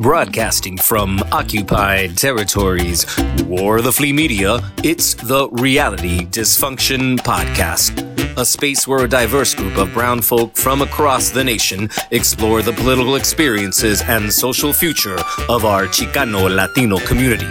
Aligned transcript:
Broadcasting 0.00 0.78
from 0.78 1.20
occupied 1.30 2.16
territories 2.16 3.04
or 3.50 3.82
the 3.82 3.92
flea 3.92 4.14
media, 4.14 4.60
it's 4.82 5.12
the 5.12 5.50
Reality 5.50 6.24
Dysfunction 6.24 7.18
Podcast, 7.18 8.00
a 8.38 8.46
space 8.46 8.88
where 8.88 9.04
a 9.04 9.08
diverse 9.08 9.54
group 9.54 9.76
of 9.76 9.92
brown 9.92 10.22
folk 10.22 10.56
from 10.56 10.80
across 10.80 11.28
the 11.28 11.44
nation 11.44 11.90
explore 12.12 12.62
the 12.62 12.72
political 12.72 13.16
experiences 13.16 14.00
and 14.00 14.32
social 14.32 14.72
future 14.72 15.18
of 15.50 15.66
our 15.66 15.84
Chicano 15.84 16.48
Latino 16.48 16.98
community. 17.00 17.44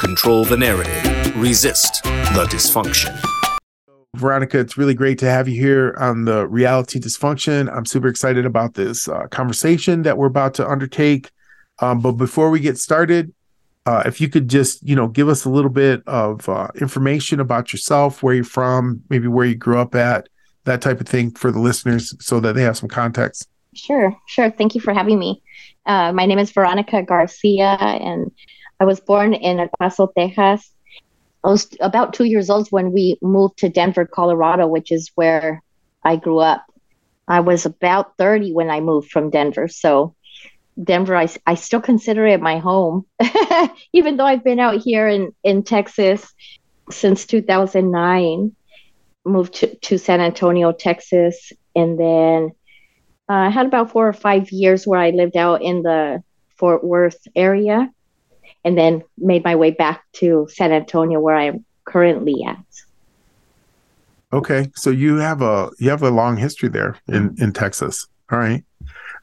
Control 0.00 0.44
the 0.44 0.56
narrative, 0.56 1.36
resist 1.36 2.02
the 2.02 2.48
dysfunction. 2.50 3.16
Veronica, 4.16 4.58
it's 4.58 4.76
really 4.76 4.94
great 4.94 5.18
to 5.18 5.26
have 5.26 5.46
you 5.46 5.60
here 5.60 5.94
on 6.00 6.24
the 6.24 6.48
Reality 6.48 6.98
Dysfunction. 6.98 7.72
I'm 7.72 7.86
super 7.86 8.08
excited 8.08 8.44
about 8.44 8.74
this 8.74 9.08
uh, 9.08 9.28
conversation 9.28 10.02
that 10.02 10.18
we're 10.18 10.26
about 10.26 10.54
to 10.54 10.68
undertake. 10.68 11.30
Um, 11.78 12.00
but 12.00 12.12
before 12.12 12.50
we 12.50 12.60
get 12.60 12.78
started, 12.78 13.32
uh, 13.86 14.02
if 14.04 14.20
you 14.20 14.28
could 14.28 14.48
just, 14.48 14.82
you 14.82 14.96
know, 14.96 15.06
give 15.06 15.28
us 15.28 15.44
a 15.44 15.50
little 15.50 15.70
bit 15.70 16.02
of 16.06 16.48
uh, 16.48 16.68
information 16.80 17.38
about 17.38 17.72
yourself, 17.72 18.22
where 18.22 18.34
you're 18.34 18.44
from, 18.44 19.02
maybe 19.08 19.28
where 19.28 19.46
you 19.46 19.54
grew 19.54 19.78
up 19.78 19.94
at, 19.94 20.28
that 20.64 20.82
type 20.82 21.00
of 21.00 21.06
thing 21.06 21.30
for 21.30 21.52
the 21.52 21.60
listeners 21.60 22.12
so 22.18 22.40
that 22.40 22.54
they 22.54 22.62
have 22.62 22.76
some 22.76 22.88
context. 22.88 23.48
Sure, 23.74 24.16
sure. 24.26 24.50
Thank 24.50 24.74
you 24.74 24.80
for 24.80 24.92
having 24.92 25.18
me. 25.18 25.40
Uh, 25.84 26.12
my 26.12 26.26
name 26.26 26.40
is 26.40 26.50
Veronica 26.50 27.02
Garcia, 27.02 27.76
and 27.80 28.32
I 28.80 28.84
was 28.84 28.98
born 28.98 29.34
in 29.34 29.60
El 29.60 29.68
Paso, 29.78 30.10
Texas. 30.18 30.72
I 31.44 31.48
was 31.48 31.68
about 31.80 32.12
two 32.12 32.24
years 32.24 32.50
old 32.50 32.66
when 32.70 32.90
we 32.90 33.18
moved 33.22 33.58
to 33.58 33.68
Denver, 33.68 34.04
Colorado, 34.04 34.66
which 34.66 34.90
is 34.90 35.12
where 35.14 35.62
I 36.02 36.16
grew 36.16 36.40
up. 36.40 36.66
I 37.28 37.38
was 37.38 37.66
about 37.66 38.16
30 38.18 38.52
when 38.52 38.68
I 38.68 38.80
moved 38.80 39.12
from 39.12 39.30
Denver. 39.30 39.68
So 39.68 40.15
Denver, 40.82 41.16
I, 41.16 41.28
I 41.46 41.54
still 41.54 41.80
consider 41.80 42.26
it 42.26 42.40
my 42.40 42.58
home, 42.58 43.06
even 43.92 44.16
though 44.16 44.26
I've 44.26 44.44
been 44.44 44.60
out 44.60 44.80
here 44.82 45.08
in, 45.08 45.34
in 45.42 45.62
Texas 45.62 46.32
since 46.90 47.26
2009. 47.26 48.54
Moved 49.24 49.54
to, 49.54 49.74
to 49.74 49.98
San 49.98 50.20
Antonio, 50.20 50.70
Texas, 50.70 51.52
and 51.74 51.98
then 51.98 52.52
uh, 53.28 53.32
I 53.32 53.50
had 53.50 53.66
about 53.66 53.90
four 53.90 54.06
or 54.06 54.12
five 54.12 54.52
years 54.52 54.86
where 54.86 55.00
I 55.00 55.10
lived 55.10 55.36
out 55.36 55.62
in 55.62 55.82
the 55.82 56.22
Fort 56.56 56.84
Worth 56.84 57.18
area, 57.34 57.90
and 58.64 58.78
then 58.78 59.02
made 59.18 59.42
my 59.42 59.56
way 59.56 59.72
back 59.72 60.04
to 60.14 60.46
San 60.48 60.70
Antonio, 60.70 61.18
where 61.18 61.34
I'm 61.34 61.64
currently 61.84 62.44
at. 62.46 62.64
Okay, 64.32 64.70
so 64.76 64.90
you 64.90 65.16
have 65.16 65.42
a 65.42 65.70
you 65.80 65.90
have 65.90 66.04
a 66.04 66.10
long 66.10 66.36
history 66.36 66.68
there 66.68 66.96
in 67.08 67.34
in 67.40 67.52
Texas. 67.52 68.06
All 68.30 68.38
right 68.38 68.64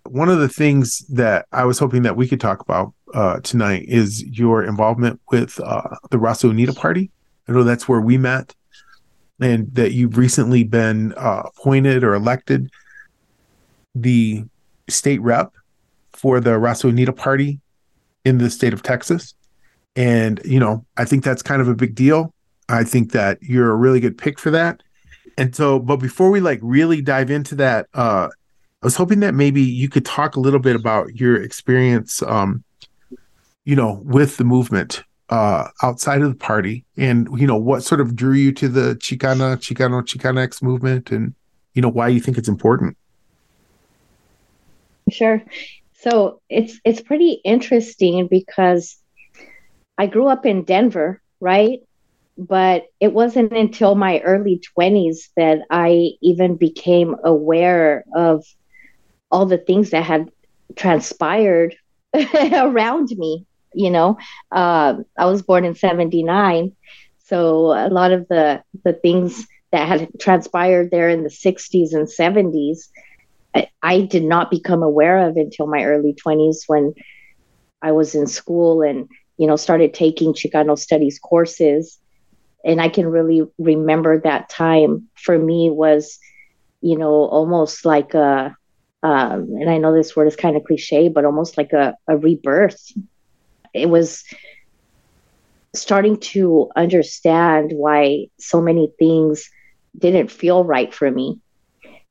one 0.09 0.29
of 0.29 0.39
the 0.39 0.49
things 0.49 0.99
that 1.09 1.47
I 1.51 1.65
was 1.65 1.79
hoping 1.79 2.03
that 2.03 2.17
we 2.17 2.27
could 2.27 2.41
talk 2.41 2.61
about 2.61 2.93
uh, 3.13 3.39
tonight 3.39 3.85
is 3.87 4.23
your 4.23 4.63
involvement 4.63 5.19
with 5.31 5.59
uh, 5.59 5.95
the 6.11 6.17
Raza 6.17 6.51
Unida 6.51 6.75
Party. 6.75 7.11
I 7.47 7.51
know 7.51 7.63
that's 7.63 7.87
where 7.87 8.01
we 8.01 8.17
met, 8.17 8.55
and 9.39 9.73
that 9.75 9.91
you've 9.91 10.17
recently 10.17 10.63
been 10.63 11.13
uh, 11.13 11.43
appointed 11.45 12.03
or 12.03 12.13
elected 12.13 12.69
the 13.95 14.43
state 14.89 15.21
rep 15.21 15.53
for 16.11 16.39
the 16.39 16.51
Raza 16.51 16.91
Unida 16.91 17.15
Party 17.15 17.59
in 18.25 18.37
the 18.37 18.49
state 18.49 18.73
of 18.73 18.83
Texas. 18.83 19.33
And, 19.95 20.41
you 20.43 20.59
know, 20.59 20.85
I 20.97 21.05
think 21.05 21.23
that's 21.23 21.43
kind 21.43 21.61
of 21.61 21.67
a 21.67 21.75
big 21.75 21.95
deal. 21.95 22.33
I 22.69 22.83
think 22.83 23.11
that 23.11 23.37
you're 23.41 23.71
a 23.71 23.75
really 23.75 23.99
good 23.99 24.17
pick 24.17 24.39
for 24.39 24.49
that. 24.51 24.81
And 25.37 25.55
so, 25.55 25.79
but 25.79 25.97
before 25.97 26.31
we 26.31 26.39
like 26.39 26.59
really 26.61 27.01
dive 27.01 27.29
into 27.29 27.55
that, 27.55 27.87
uh, 27.93 28.29
I 28.83 28.85
was 28.85 28.97
hoping 28.97 29.21
that 29.21 29.33
maybe 29.33 29.61
you 29.61 29.87
could 29.87 30.03
talk 30.03 30.35
a 30.35 30.41
little 30.41 30.59
bit 30.59 30.75
about 30.75 31.15
your 31.15 31.41
experience, 31.41 32.21
um, 32.23 32.65
you 33.63 33.77
know, 33.77 34.01
with 34.03 34.35
the 34.35 34.43
movement 34.43 35.05
uh, 35.29 35.69
outside 35.81 36.21
of 36.21 36.27
the 36.27 36.35
party, 36.35 36.83
and 36.97 37.29
you 37.39 37.47
know 37.47 37.55
what 37.55 37.85
sort 37.85 38.01
of 38.01 38.13
drew 38.13 38.33
you 38.33 38.51
to 38.51 38.67
the 38.67 38.95
Chicana, 38.95 39.55
Chicano, 39.55 40.03
Chicanx 40.03 40.61
movement, 40.61 41.11
and 41.11 41.33
you 41.75 41.81
know 41.81 41.87
why 41.87 42.09
you 42.09 42.19
think 42.19 42.37
it's 42.37 42.49
important. 42.49 42.97
Sure. 45.09 45.41
So 45.93 46.41
it's 46.49 46.77
it's 46.83 46.99
pretty 46.99 47.39
interesting 47.45 48.27
because 48.27 48.97
I 49.97 50.07
grew 50.07 50.27
up 50.27 50.45
in 50.45 50.65
Denver, 50.65 51.21
right? 51.39 51.79
But 52.37 52.87
it 52.99 53.13
wasn't 53.13 53.53
until 53.53 53.95
my 53.95 54.19
early 54.19 54.61
20s 54.77 55.29
that 55.37 55.59
I 55.69 56.09
even 56.21 56.57
became 56.57 57.15
aware 57.23 58.03
of 58.13 58.43
all 59.33 59.47
the 59.47 59.59
things 59.59 59.91
that 59.91 60.05
had 60.05 60.31
transpired 60.77 61.75
around 62.53 63.09
me 63.17 63.45
you 63.75 63.91
know? 63.91 64.17
Uh, 64.51 64.95
i 65.17 65.25
was 65.25 65.41
born 65.43 65.65
in 65.65 65.75
79 65.75 66.73
so 67.19 67.73
a 67.73 67.89
lot 67.89 68.11
of 68.11 68.27
the 68.29 68.63
the 68.83 68.93
things 68.93 69.47
that 69.71 69.87
had 69.87 70.09
transpired 70.19 70.91
there 70.91 71.09
in 71.09 71.23
the 71.23 71.29
60s 71.29 71.93
and 71.93 72.07
70s 72.09 72.89
I, 73.55 73.69
I 73.81 74.01
did 74.01 74.23
not 74.23 74.51
become 74.51 74.83
aware 74.83 75.27
of 75.27 75.37
until 75.37 75.67
my 75.67 75.83
early 75.85 76.13
20s 76.13 76.63
when 76.67 76.93
i 77.81 77.91
was 77.91 78.15
in 78.15 78.27
school 78.27 78.81
and 78.81 79.07
you 79.37 79.47
know 79.47 79.55
started 79.57 79.93
taking 79.93 80.33
chicano 80.33 80.77
studies 80.77 81.19
courses. 81.19 81.99
And 82.65 82.81
i 82.81 82.89
can 82.89 83.07
really 83.07 83.43
remember 83.57 84.21
that 84.21 84.49
time 84.49 85.09
for 85.15 85.37
me 85.37 85.69
was 85.71 86.19
you 86.81 86.97
know 86.97 87.13
almost 87.25 87.85
like 87.85 88.13
a 88.13 88.55
um, 89.03 89.57
and 89.59 89.69
I 89.69 89.77
know 89.77 89.93
this 89.93 90.15
word 90.15 90.27
is 90.27 90.37
kind 90.37 90.55
of 90.55 90.63
cliche, 90.63 91.09
but 91.09 91.25
almost 91.25 91.57
like 91.57 91.73
a, 91.73 91.97
a 92.07 92.17
rebirth. 92.17 92.81
It 93.73 93.89
was 93.89 94.23
starting 95.75 96.17
to 96.19 96.69
understand 96.75 97.71
why 97.73 98.27
so 98.39 98.61
many 98.61 98.93
things 98.97 99.49
didn't 99.97 100.31
feel 100.31 100.63
right 100.63 100.93
for 100.93 101.11
me. 101.11 101.39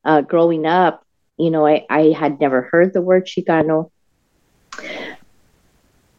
Uh, 0.04 0.20
growing 0.20 0.66
up, 0.66 1.06
you 1.38 1.50
know, 1.50 1.66
I, 1.66 1.86
I 1.88 2.14
had 2.16 2.41
never 2.41 2.62
heard 2.62 2.92
the 2.92 3.00
word 3.00 3.26
Chicano. 3.26 3.91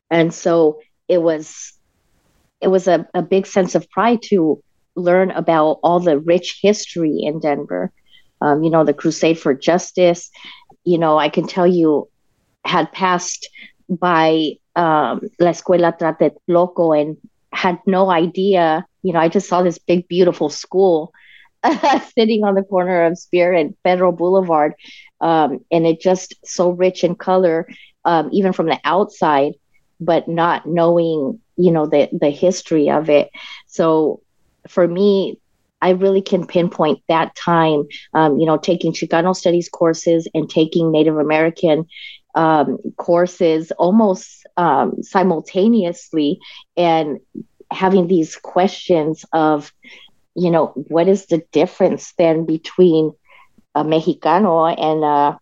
And 0.09 0.33
so 0.33 0.79
it 1.07 1.21
was 1.21 1.73
it 2.61 2.67
was 2.67 2.87
a, 2.87 3.07
a 3.13 3.21
big 3.21 3.45
sense 3.45 3.75
of 3.75 3.89
pride 3.89 4.21
to 4.23 4.63
learn 4.95 5.31
about 5.31 5.79
all 5.83 5.99
the 5.99 6.17
rich 6.17 6.59
history 6.61 7.19
in 7.21 7.39
Denver. 7.39 7.91
Um, 8.43 8.63
you 8.63 8.69
know, 8.69 8.83
the 8.83 8.93
Crusade 8.93 9.39
for 9.39 9.53
Justice, 9.53 10.29
you 10.83 10.97
know, 10.99 11.17
I 11.17 11.29
can 11.29 11.47
tell 11.47 11.67
you 11.67 12.09
had 12.65 12.91
passed 12.91 13.49
by 13.89 14.53
um, 14.75 15.21
La 15.39 15.51
Escuela 15.51 15.97
Tlatelolco 15.97 16.99
and 16.99 17.17
had 17.53 17.79
no 17.87 18.09
idea. 18.11 18.85
You 19.03 19.13
know, 19.13 19.19
I 19.19 19.29
just 19.29 19.47
saw 19.47 19.63
this 19.63 19.79
big, 19.79 20.07
beautiful 20.07 20.49
school 20.49 21.13
sitting 22.17 22.43
on 22.43 22.55
the 22.55 22.63
corner 22.63 23.05
of 23.05 23.17
Speer 23.17 23.53
and 23.53 23.75
Federal 23.83 24.11
Boulevard. 24.11 24.73
Um, 25.21 25.59
and 25.71 25.87
it 25.87 26.01
just 26.01 26.35
so 26.45 26.71
rich 26.71 27.03
in 27.03 27.15
color, 27.15 27.67
um, 28.05 28.29
even 28.33 28.53
from 28.53 28.67
the 28.67 28.79
outside, 28.83 29.53
but 29.99 30.27
not 30.27 30.67
knowing, 30.67 31.39
you 31.55 31.71
know, 31.71 31.85
the, 31.87 32.09
the 32.11 32.29
history 32.29 32.89
of 32.89 33.09
it. 33.09 33.29
So 33.67 34.21
for 34.67 34.87
me, 34.87 35.39
I 35.83 35.89
really 35.89 36.21
can 36.21 36.47
pinpoint 36.47 37.03
that 37.09 37.35
time, 37.35 37.83
um, 38.13 38.39
you 38.39 38.45
know, 38.45 38.57
taking 38.57 38.93
Chicano 38.93 39.35
studies 39.35 39.67
courses 39.67 40.29
and 40.33 40.49
taking 40.49 40.91
Native 40.91 41.17
American 41.17 41.87
um, 42.35 42.77
courses 42.95 43.71
almost 43.71 44.47
um, 44.55 45.03
simultaneously 45.03 46.39
and 46.77 47.19
having 47.69 48.07
these 48.07 48.37
questions 48.37 49.25
of, 49.33 49.73
you 50.35 50.51
know, 50.51 50.67
what 50.67 51.09
is 51.09 51.25
the 51.25 51.43
difference 51.51 52.13
then 52.17 52.45
between 52.45 53.11
a 53.75 53.83
Mexicano 53.83 54.73
and 54.79 55.03
a, 55.03 55.37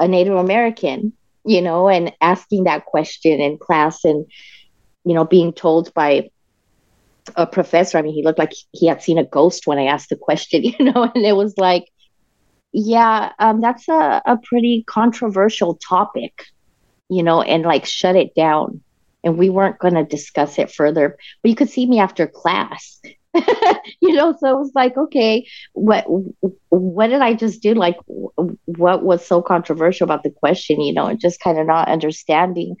a 0.00 0.08
Native 0.08 0.34
American, 0.34 1.12
you 1.44 1.62
know, 1.62 1.88
and 1.88 2.12
asking 2.20 2.64
that 2.64 2.84
question 2.84 3.40
in 3.40 3.58
class 3.58 4.04
and, 4.04 4.26
you 5.04 5.14
know, 5.14 5.24
being 5.24 5.52
told 5.52 5.94
by 5.94 6.30
a 7.36 7.46
professor. 7.46 7.98
I 7.98 8.02
mean, 8.02 8.14
he 8.14 8.22
looked 8.22 8.38
like 8.38 8.52
he 8.72 8.86
had 8.86 9.02
seen 9.02 9.18
a 9.18 9.24
ghost 9.24 9.66
when 9.66 9.78
I 9.78 9.86
asked 9.86 10.08
the 10.08 10.16
question, 10.16 10.64
you 10.78 10.84
know, 10.84 11.10
and 11.14 11.24
it 11.24 11.36
was 11.36 11.54
like, 11.56 11.84
yeah, 12.72 13.32
um, 13.38 13.60
that's 13.60 13.88
a, 13.88 14.22
a 14.26 14.38
pretty 14.42 14.84
controversial 14.86 15.74
topic, 15.76 16.44
you 17.08 17.22
know, 17.22 17.42
and 17.42 17.64
like 17.64 17.86
shut 17.86 18.16
it 18.16 18.34
down. 18.34 18.82
And 19.24 19.36
we 19.36 19.50
weren't 19.50 19.78
going 19.78 19.94
to 19.94 20.04
discuss 20.04 20.58
it 20.58 20.70
further, 20.70 21.18
but 21.42 21.48
you 21.48 21.56
could 21.56 21.70
see 21.70 21.86
me 21.86 21.98
after 21.98 22.26
class. 22.26 23.00
you 24.00 24.12
know, 24.12 24.34
so 24.38 24.48
it 24.50 24.58
was 24.58 24.72
like, 24.74 24.96
okay, 24.96 25.46
what 25.72 26.06
what 26.70 27.08
did 27.08 27.20
I 27.20 27.34
just 27.34 27.62
do? 27.62 27.74
Like, 27.74 27.96
what 28.06 29.02
was 29.02 29.26
so 29.26 29.42
controversial 29.42 30.04
about 30.04 30.22
the 30.22 30.30
question? 30.30 30.80
You 30.80 30.94
know, 30.94 31.06
and 31.06 31.20
just 31.20 31.40
kind 31.40 31.58
of 31.58 31.66
not 31.66 31.88
understanding, 31.88 32.76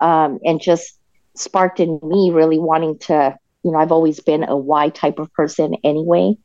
um, 0.00 0.38
and 0.44 0.60
just 0.60 0.98
sparked 1.34 1.80
in 1.80 2.00
me 2.02 2.30
really 2.32 2.58
wanting 2.58 2.98
to 2.98 3.36
you 3.62 3.70
know, 3.70 3.78
I've 3.78 3.92
always 3.92 4.20
been 4.20 4.44
a 4.44 4.56
why 4.56 4.88
type 4.88 5.18
of 5.18 5.32
person 5.32 5.76
anyway, 5.84 6.36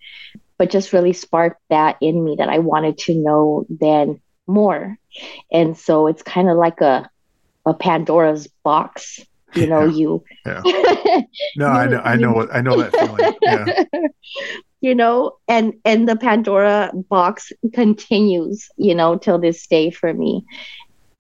but 0.58 0.70
just 0.70 0.94
really 0.94 1.14
sparked 1.14 1.62
that 1.70 1.98
in 2.02 2.24
me 2.24 2.36
that 2.38 2.50
I 2.50 2.60
wanted 2.60 2.98
to 3.00 3.16
know 3.16 3.66
then 3.70 4.22
more. 4.46 4.98
And 5.52 5.78
so 5.78 6.08
it's 6.08 6.24
kind 6.24 6.50
of 6.50 6.58
like 6.58 6.82
a 6.82 7.10
a 7.66 7.74
Pandora's 7.74 8.48
box. 8.64 9.20
You 9.56 9.68
know, 9.68 9.86
Yeah. 9.86 9.96
you 9.96 10.24
Yeah. 10.46 11.22
No, 11.56 11.68
I 11.68 11.88
know. 11.88 12.02
I 12.04 12.16
know 12.16 12.32
what 12.32 12.54
I 12.54 12.62
know 12.62 12.78
that 12.82 12.94
feeling. 12.94 13.34
Yeah. 13.42 14.02
you 14.82 14.94
know, 14.94 15.38
and 15.48 15.74
and 15.86 16.08
the 16.08 16.16
Pandora 16.16 16.92
box 17.10 17.52
continues, 17.74 18.70
you 18.78 18.94
know, 18.94 19.18
till 19.18 19.40
this 19.40 19.66
day 19.68 19.90
for 19.90 20.14
me. 20.14 20.46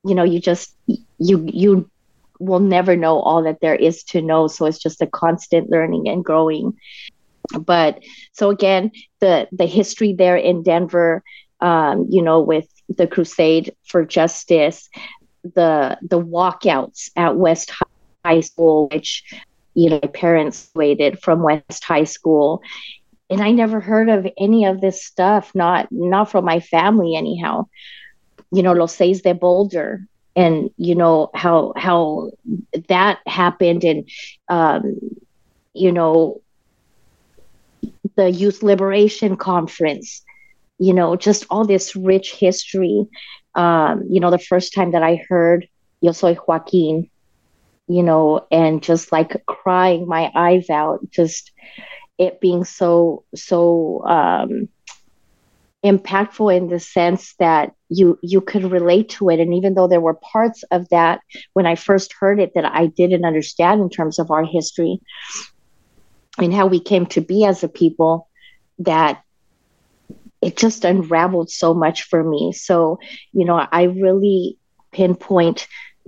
You 0.04 0.16
know, 0.16 0.24
you 0.24 0.40
just 0.40 0.76
you 0.86 1.46
you 1.52 1.90
will 2.40 2.60
never 2.60 2.96
know 2.96 3.20
all 3.20 3.44
that 3.44 3.62
there 3.62 3.76
is 3.76 4.04
to 4.06 4.22
know, 4.22 4.48
so 4.48 4.66
it's 4.66 4.80
just 4.80 5.02
a 5.02 5.08
constant 5.08 5.70
learning 5.70 6.08
and 6.08 6.24
growing. 6.24 6.78
But 7.60 8.04
so 8.34 8.50
again, 8.50 8.92
the 9.20 9.48
the 9.52 9.66
history 9.66 10.14
there 10.14 10.36
in 10.36 10.64
Denver, 10.64 11.24
um, 11.62 12.08
you 12.10 12.22
know, 12.22 12.42
with 12.42 12.68
the 12.90 13.08
Crusade 13.08 13.74
for 13.86 14.06
Justice, 14.06 14.90
the 15.44 15.98
the 16.02 16.20
walkouts 16.20 17.10
at 17.16 17.38
West 17.38 17.72
High 18.26 18.42
School, 18.42 18.88
which 18.92 19.24
you 19.74 19.90
know 19.90 20.00
my 20.02 20.10
parents 20.10 20.70
waited 20.76 21.20
from 21.22 21.42
West 21.42 21.84
High 21.84 22.04
School, 22.04 22.62
and 23.30 23.42
I 23.42 23.52
never 23.52 23.80
heard 23.80 24.10
of 24.10 24.28
any 24.38 24.66
of 24.66 24.82
this 24.82 25.06
stuff. 25.06 25.54
Not 25.56 25.88
not 25.92 26.32
from 26.32 26.46
my 26.46 26.60
family 26.60 27.16
anyhow. 27.16 27.68
You 28.52 28.64
know, 28.64 28.74
Los 28.74 28.96
Seis 28.96 29.22
de 29.22 29.34
Boulder, 29.34 30.08
and 30.38 30.70
you 30.78 30.96
know 30.96 31.32
how 31.34 31.74
how 31.76 32.30
that 32.88 33.20
happened, 33.26 33.84
and 33.84 34.08
um, 34.48 35.00
you 35.74 35.92
know 35.92 36.42
the 38.16 38.30
Youth 38.30 38.64
Liberation 38.64 39.36
Conference. 39.36 40.24
You 40.80 40.94
know, 40.94 41.16
just 41.16 41.46
all 41.50 41.66
this 41.66 41.96
rich 41.96 42.34
history. 42.36 43.08
Um, 43.56 44.04
you 44.08 44.20
know, 44.20 44.30
the 44.30 44.38
first 44.38 44.76
time 44.76 44.92
that 44.92 45.02
I 45.02 45.20
heard 45.28 45.68
Yo 46.02 46.12
soy 46.12 46.38
Joaquin, 46.48 47.10
you 47.88 48.04
know, 48.04 48.46
and 48.52 48.84
just 48.84 49.12
like 49.12 49.44
crying 49.48 50.08
my 50.08 50.32
eyes 50.36 50.70
out, 50.70 51.00
just 51.10 51.52
it 52.20 52.40
being 52.40 52.64
so, 52.64 53.24
so 53.34 54.04
um, 54.06 54.70
impactful 55.84 56.56
in 56.56 56.68
the 56.68 56.80
sense 56.80 57.34
that 57.40 57.74
you 57.90 58.20
you 58.22 58.42
could 58.42 58.72
relate 58.72 59.10
to 59.10 59.30
it. 59.30 59.40
And 59.40 59.54
even 59.54 59.74
though 59.74 59.88
there 59.88 60.02
were 60.02 60.14
parts 60.14 60.64
of 60.72 60.90
that 60.90 61.22
when 61.54 61.66
i 61.66 61.76
first 61.76 62.14
heard 62.20 62.40
it 62.40 62.54
that 62.56 62.66
i 62.66 62.88
didn't 62.88 63.26
understand 63.26 63.82
in 63.82 63.90
terms 63.90 64.20
of 64.20 64.32
our 64.32 64.44
history 64.44 65.00
and 66.38 66.54
how 66.54 66.68
we 66.68 66.80
came 66.80 67.06
to 67.08 67.22
be 67.22 67.46
as 67.46 67.64
a 67.64 67.70
people 67.70 68.30
that 68.80 69.24
it 70.42 70.56
just 70.56 70.86
unraveled 70.86 71.50
so 71.50 71.74
much 71.74 72.04
for 72.04 72.24
me. 72.24 72.54
So 72.54 73.00
you 73.34 73.46
know 73.46 73.66
i 73.72 73.84
really 73.84 74.58
pinpoint 74.92 75.68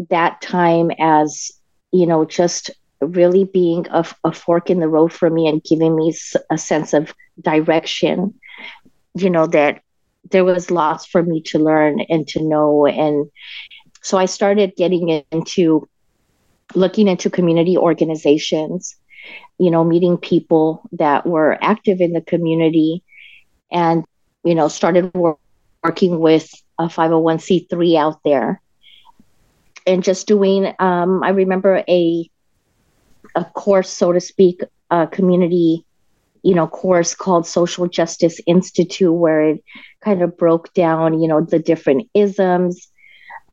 that 0.10 0.42
time 0.42 0.92
as 1.00 1.52
you 1.92 2.06
know 2.06 2.26
just 2.26 2.72
really 3.02 3.46
being 3.46 3.88
a, 3.92 4.06
a 4.24 4.32
fork 4.32 4.70
in 4.70 4.80
the 4.80 4.88
road 4.88 5.14
for 5.14 5.30
me 5.30 5.48
and 5.48 5.64
giving 5.64 5.96
me 5.96 6.14
a 6.50 6.58
sense 6.58 6.94
of 6.94 7.14
direction 7.42 8.34
you 9.16 9.30
know 9.30 9.48
that 9.48 9.82
there 10.32 10.46
was 10.46 10.70
lots 10.72 11.06
for 11.06 11.24
me 11.24 11.42
to 11.42 11.60
learn 11.60 12.02
and 12.10 12.28
to 12.30 12.44
know. 12.44 12.86
And 12.86 13.30
so 14.02 14.18
i 14.18 14.26
started 14.26 14.76
getting 14.76 15.24
into 15.32 15.88
looking 16.76 17.08
into 17.08 17.30
community 17.30 17.78
organizations 17.78 18.96
you 19.58 19.72
know 19.72 19.84
meeting 19.84 20.18
people 20.18 20.82
that 20.94 21.26
were 21.26 21.58
active 21.62 22.02
in 22.02 22.14
the 22.14 22.22
community 22.22 23.04
and 23.72 24.06
you 24.44 24.56
know 24.56 24.68
started 24.68 25.14
wor- 25.14 25.38
working 25.84 26.20
with 26.20 26.52
a 26.78 26.84
501c3 26.84 27.98
out 27.98 28.20
there 28.24 28.62
and 29.88 30.04
just 30.04 30.28
doing 30.28 30.74
um, 30.80 31.24
i 31.24 31.30
remember 31.30 31.84
a 31.88 32.30
a 33.36 33.44
course 33.46 33.90
so 33.90 34.12
to 34.12 34.20
speak 34.20 34.62
a 34.90 35.08
community 35.08 35.86
you 36.44 36.56
know 36.56 36.68
course 36.68 37.16
called 37.16 37.46
social 37.46 37.88
justice 37.88 38.40
institute 38.48 39.14
where 39.14 39.42
it 39.42 39.64
kind 40.04 40.22
of 40.22 40.38
broke 40.38 40.74
down 40.74 41.20
you 41.20 41.28
know 41.28 41.42
the 41.42 41.60
different 41.60 42.10
isms 42.14 42.90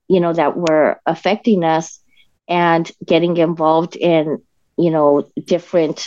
you 0.08 0.20
know 0.20 0.32
that 0.32 0.56
were 0.56 1.00
affecting 1.06 1.64
us 1.64 2.00
and 2.48 2.90
getting 3.04 3.36
involved 3.36 3.96
in 3.96 4.38
you 4.76 4.90
know 4.90 5.28
different 5.44 6.06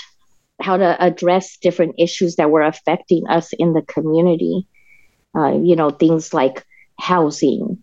how 0.62 0.78
to 0.78 1.04
address 1.04 1.58
different 1.58 1.96
issues 1.98 2.36
that 2.36 2.52
were 2.52 2.62
affecting 2.62 3.26
us 3.28 3.54
in 3.54 3.74
the 3.74 3.82
community. 3.84 4.68
Uh, 5.36 5.54
you 5.54 5.76
know 5.76 5.92
things 5.92 6.34
like 6.34 6.66
housing 7.00 7.78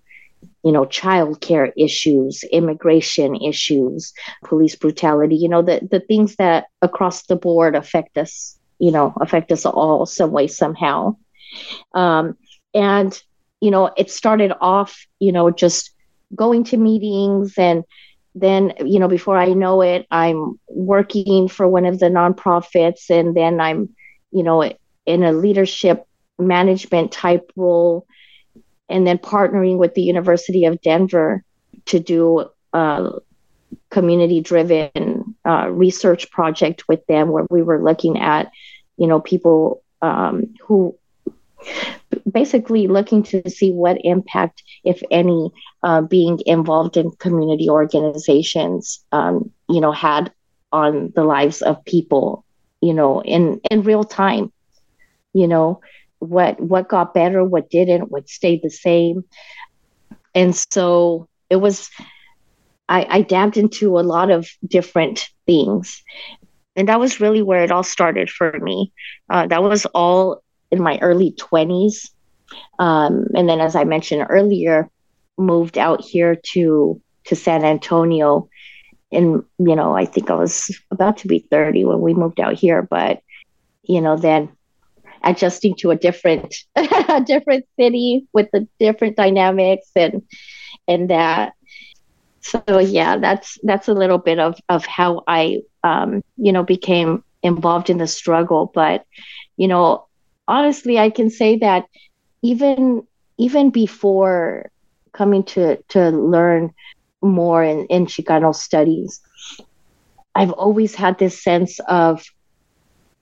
you 0.64 0.72
know 0.72 0.84
childcare 0.84 1.70
issues 1.76 2.42
immigration 2.50 3.36
issues 3.36 4.12
police 4.44 4.74
brutality 4.74 5.36
you 5.36 5.48
know 5.48 5.62
the 5.62 5.86
the 5.92 6.00
things 6.00 6.34
that 6.36 6.64
across 6.82 7.24
the 7.26 7.36
board 7.36 7.76
affect 7.76 8.18
us 8.18 8.55
you 8.78 8.90
know 8.90 9.12
affect 9.20 9.52
us 9.52 9.66
all 9.66 10.06
some 10.06 10.30
way 10.32 10.46
somehow. 10.46 11.16
Um, 11.94 12.36
and 12.74 13.20
you 13.60 13.70
know 13.70 13.90
it 13.96 14.10
started 14.10 14.52
off 14.60 15.06
you 15.18 15.32
know 15.32 15.50
just 15.50 15.90
going 16.34 16.64
to 16.64 16.76
meetings 16.76 17.54
and 17.56 17.84
then 18.34 18.72
you 18.84 18.98
know 18.98 19.08
before 19.08 19.38
i 19.38 19.46
know 19.46 19.80
it 19.80 20.06
i'm 20.10 20.58
working 20.68 21.48
for 21.48 21.66
one 21.66 21.86
of 21.86 21.98
the 21.98 22.06
nonprofits 22.06 23.08
and 23.10 23.36
then 23.36 23.60
i'm 23.60 23.88
you 24.30 24.42
know 24.42 24.62
in 25.06 25.22
a 25.22 25.32
leadership 25.32 26.06
management 26.38 27.12
type 27.12 27.50
role 27.56 28.06
and 28.88 29.06
then 29.06 29.18
partnering 29.18 29.78
with 29.78 29.94
the 29.94 30.02
university 30.02 30.64
of 30.66 30.80
denver 30.82 31.42
to 31.86 31.98
do 31.98 32.44
a 32.72 33.12
community 33.90 34.40
driven 34.40 35.15
uh, 35.46 35.68
research 35.70 36.30
project 36.30 36.84
with 36.88 37.04
them 37.06 37.28
where 37.28 37.46
we 37.50 37.62
were 37.62 37.82
looking 37.82 38.18
at 38.18 38.50
you 38.96 39.06
know 39.06 39.20
people 39.20 39.82
um, 40.02 40.54
who 40.66 40.96
basically 42.30 42.86
looking 42.86 43.22
to 43.22 43.48
see 43.48 43.72
what 43.72 43.98
impact 44.04 44.62
if 44.84 45.02
any 45.10 45.50
uh, 45.82 46.00
being 46.02 46.38
involved 46.46 46.96
in 46.96 47.10
community 47.12 47.68
organizations 47.68 49.04
um, 49.12 49.50
you 49.68 49.80
know 49.80 49.92
had 49.92 50.32
on 50.72 51.12
the 51.14 51.24
lives 51.24 51.62
of 51.62 51.84
people 51.84 52.44
you 52.80 52.92
know 52.92 53.22
in 53.22 53.60
in 53.70 53.82
real 53.82 54.04
time. 54.04 54.52
You 55.32 55.48
know 55.48 55.80
what 56.18 56.58
what 56.60 56.88
got 56.88 57.12
better 57.12 57.44
what 57.44 57.70
didn't 57.70 58.10
what 58.10 58.28
stayed 58.28 58.62
the 58.62 58.70
same. 58.70 59.24
And 60.34 60.54
so 60.54 61.28
it 61.48 61.56
was 61.56 61.90
i 62.88 63.06
i 63.10 63.22
dabbed 63.22 63.56
into 63.56 63.98
a 63.98 64.00
lot 64.00 64.30
of 64.30 64.48
different 64.66 65.28
things. 65.46 66.02
And 66.78 66.88
that 66.88 67.00
was 67.00 67.20
really 67.20 67.40
where 67.40 67.64
it 67.64 67.70
all 67.70 67.82
started 67.82 68.28
for 68.28 68.52
me. 68.60 68.92
Uh, 69.30 69.46
that 69.46 69.62
was 69.62 69.86
all 69.86 70.42
in 70.70 70.82
my 70.82 70.98
early 71.00 71.32
20s 71.32 72.10
um, 72.78 73.26
and 73.34 73.48
then 73.48 73.60
as 73.60 73.74
i 73.76 73.84
mentioned 73.84 74.26
earlier 74.28 74.90
moved 75.38 75.78
out 75.78 76.02
here 76.02 76.36
to 76.52 77.00
to 77.24 77.36
san 77.36 77.64
antonio 77.64 78.48
and 79.12 79.42
you 79.58 79.76
know 79.76 79.96
i 79.96 80.04
think 80.04 80.30
i 80.30 80.34
was 80.34 80.76
about 80.90 81.18
to 81.18 81.28
be 81.28 81.40
30 81.50 81.84
when 81.84 82.00
we 82.00 82.14
moved 82.14 82.40
out 82.40 82.54
here 82.54 82.82
but 82.82 83.20
you 83.82 84.00
know 84.00 84.16
then 84.16 84.50
adjusting 85.22 85.74
to 85.76 85.90
a 85.90 85.96
different 85.96 86.54
a 86.76 87.22
different 87.24 87.64
city 87.78 88.26
with 88.32 88.48
the 88.52 88.66
different 88.78 89.16
dynamics 89.16 89.90
and 89.96 90.22
and 90.88 91.10
that 91.10 91.52
so 92.46 92.78
yeah 92.78 93.18
that's 93.18 93.58
that's 93.62 93.88
a 93.88 93.94
little 93.94 94.18
bit 94.18 94.38
of 94.38 94.58
of 94.68 94.86
how 94.86 95.22
i 95.26 95.60
um 95.84 96.22
you 96.36 96.52
know 96.52 96.62
became 96.62 97.22
involved 97.42 97.90
in 97.90 97.98
the 97.98 98.06
struggle. 98.06 98.70
But 98.74 99.04
you 99.56 99.68
know 99.68 100.06
honestly 100.48 100.98
i 100.98 101.10
can 101.10 101.30
say 101.30 101.58
that 101.58 101.84
even 102.42 103.06
even 103.38 103.70
before 103.70 104.70
coming 105.12 105.42
to 105.44 105.76
to 105.88 106.10
learn 106.10 106.72
more 107.22 107.64
in, 107.64 107.86
in 107.86 108.06
chicano 108.06 108.54
studies 108.54 109.20
i've 110.34 110.52
always 110.52 110.94
had 110.94 111.18
this 111.18 111.42
sense 111.42 111.80
of 111.88 112.24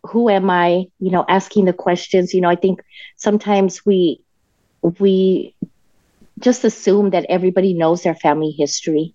who 0.03 0.29
am 0.29 0.51
i 0.51 0.85
you 0.99 1.11
know 1.11 1.25
asking 1.29 1.65
the 1.65 1.73
questions. 1.73 2.35
You 2.35 2.41
know 2.41 2.51
i 2.51 2.57
think 2.57 2.81
sometimes 3.17 3.87
we 3.87 4.21
we 5.01 5.55
just 6.39 6.65
assume 6.65 7.11
that 7.11 7.27
everybody 7.29 7.75
knows 7.75 8.03
their 8.03 8.15
family 8.15 8.51
history 8.51 9.15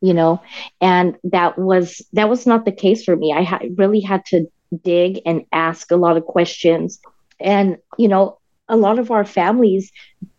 you 0.00 0.14
know? 0.14 0.42
And 0.80 1.16
that 1.24 1.58
was 1.58 2.02
that 2.12 2.28
was 2.28 2.46
not 2.46 2.64
the 2.64 2.72
case 2.72 3.04
for 3.04 3.16
me. 3.16 3.32
I 3.32 3.42
ha- 3.42 3.60
really 3.76 4.00
had 4.00 4.24
to 4.26 4.46
dig 4.82 5.20
and 5.24 5.44
ask 5.52 5.90
a 5.90 5.96
lot 5.96 6.16
of 6.16 6.24
questions. 6.24 7.00
And 7.40 7.78
you 7.98 8.08
know 8.08 8.38
a 8.68 8.76
lot 8.76 8.98
of 8.98 9.12
our 9.12 9.24
families 9.24 9.92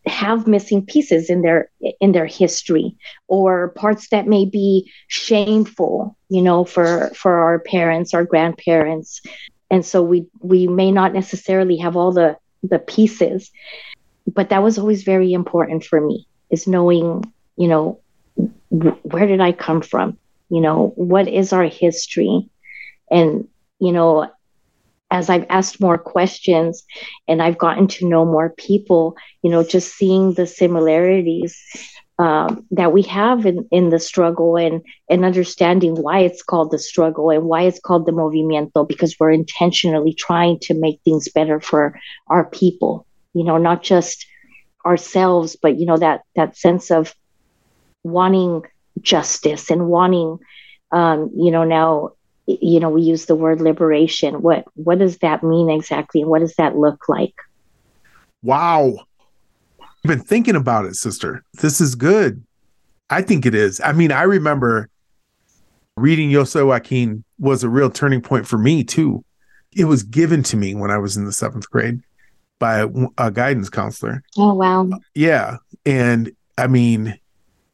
have 0.06 0.48
missing 0.48 0.86
pieces 0.86 1.30
in 1.30 1.42
their 1.42 1.70
in 2.02 2.12
their 2.12 2.26
history 2.26 2.96
or 3.28 3.70
parts 3.70 4.10
that 4.10 4.28
may 4.28 4.44
be 4.44 4.92
shameful 5.08 6.18
you 6.28 6.42
know 6.42 6.66
for 6.66 7.10
for 7.16 7.38
our 7.38 7.60
parents 7.60 8.14
our 8.14 8.26
grandparents. 8.26 9.22
And 9.70 9.86
so 9.86 10.02
we 10.02 10.28
we 10.40 10.68
may 10.68 10.92
not 10.92 11.14
necessarily 11.14 11.78
have 11.78 11.96
all 11.96 12.12
the 12.12 12.38
the 12.64 12.80
pieces 12.80 13.52
but 14.34 14.50
that 14.50 14.64
was 14.64 14.78
always 14.78 15.04
very 15.04 15.34
important 15.34 15.84
for 15.84 16.00
me 16.00 16.28
is 16.50 16.68
knowing 16.68 17.24
you 17.56 17.68
know 17.68 18.00
where 18.70 19.26
did 19.26 19.42
I 19.42 19.52
come 19.52 19.82
from? 19.82 20.18
You 20.50 20.62
know, 20.62 20.94
what 20.96 21.28
is 21.28 21.54
our 21.54 21.64
history? 21.64 22.50
And, 23.10 23.48
you 23.80 23.92
know, 23.92 24.30
as 25.10 25.30
I've 25.30 25.46
asked 25.50 25.80
more 25.80 25.98
questions 25.98 26.84
and 27.28 27.42
I've 27.42 27.58
gotten 27.58 27.88
to 27.88 28.08
know 28.08 28.26
more 28.26 28.50
people, 28.50 29.16
you 29.42 29.50
know, 29.50 29.64
just 29.64 29.96
seeing 29.96 30.34
the 30.34 30.46
similarities 30.46 31.58
um, 32.20 32.66
that 32.72 32.92
we 32.92 33.04
have 33.04 33.46
in, 33.46 33.68
in 33.72 33.90
the 33.90 34.00
struggle 34.00 34.58
and, 34.58 34.82
and 35.10 35.24
understanding 35.24 35.96
why 35.96 36.20
it's 36.20 36.42
called 36.44 36.72
the 36.72 36.80
struggle 36.80 37.30
and 37.30 37.44
why 37.44 37.64
it's 37.64 37.80
called 37.80 38.06
the 38.06 38.12
movimiento, 38.12 38.88
because 38.88 39.16
we're 39.20 39.32
intentionally 39.32 40.14
trying 40.14 40.60
to 40.62 40.74
make 40.74 41.00
things 41.06 41.30
better 41.30 41.62
for 41.62 41.98
our 42.28 42.46
people, 42.50 43.06
you 43.38 43.44
know, 43.44 43.58
not 43.58 43.84
just 43.84 44.26
ourselves, 44.86 45.56
but, 45.56 45.78
you 45.78 45.86
know, 45.86 45.98
that, 45.98 46.22
that 46.36 46.58
sense 46.58 46.92
of 46.92 47.14
wanting 48.04 48.64
justice 49.02 49.70
and 49.70 49.88
wanting, 49.88 50.40
um, 50.92 51.32
you 51.36 51.52
know, 51.52 51.64
now 51.64 52.12
you 52.48 52.80
know 52.80 52.90
we 52.90 53.02
use 53.02 53.26
the 53.26 53.36
word 53.36 53.62
liberation. 53.62 54.42
What 54.42 54.66
what 54.76 55.00
does 55.00 55.18
that 55.20 55.44
mean 55.44 55.70
exactly? 55.70 56.22
And 56.22 56.30
what 56.30 56.40
does 56.40 56.56
that 56.56 56.78
look 56.78 57.10
like? 57.10 57.36
Wow. 58.42 59.00
I've 59.80 59.88
been 60.10 60.22
thinking 60.22 60.56
about 60.56 60.86
it 60.86 60.96
sister. 60.96 61.44
This 61.62 61.82
is 61.82 61.96
good. 61.96 62.44
I 63.10 63.22
think 63.22 63.46
it 63.46 63.54
is. 63.54 63.82
I 63.82 63.92
mean 63.92 64.12
i 64.12 64.24
remember 64.24 64.90
reading 65.98 66.30
Yo 66.30 66.46
Joaquin 66.46 67.24
was 67.40 67.64
a 67.64 67.70
real 67.70 67.90
turning 67.90 68.22
point 68.22 68.48
for 68.48 68.58
me 68.58 68.84
too. 68.84 69.24
It 69.76 69.86
was 69.86 70.04
given 70.04 70.42
to 70.44 70.58
me 70.58 70.74
when 70.74 70.90
i 70.90 70.98
was 70.98 71.18
in 71.18 71.26
the 71.26 71.34
seventh 71.34 71.70
grade 71.70 72.02
by 72.60 72.80
a, 72.80 72.88
a 73.18 73.32
guidance 73.32 73.70
counselor. 73.70 74.24
Oh 74.38 74.54
wow. 74.54 74.90
Yeah. 75.14 75.58
And 75.86 76.32
i 76.58 76.68
mean 76.68 77.20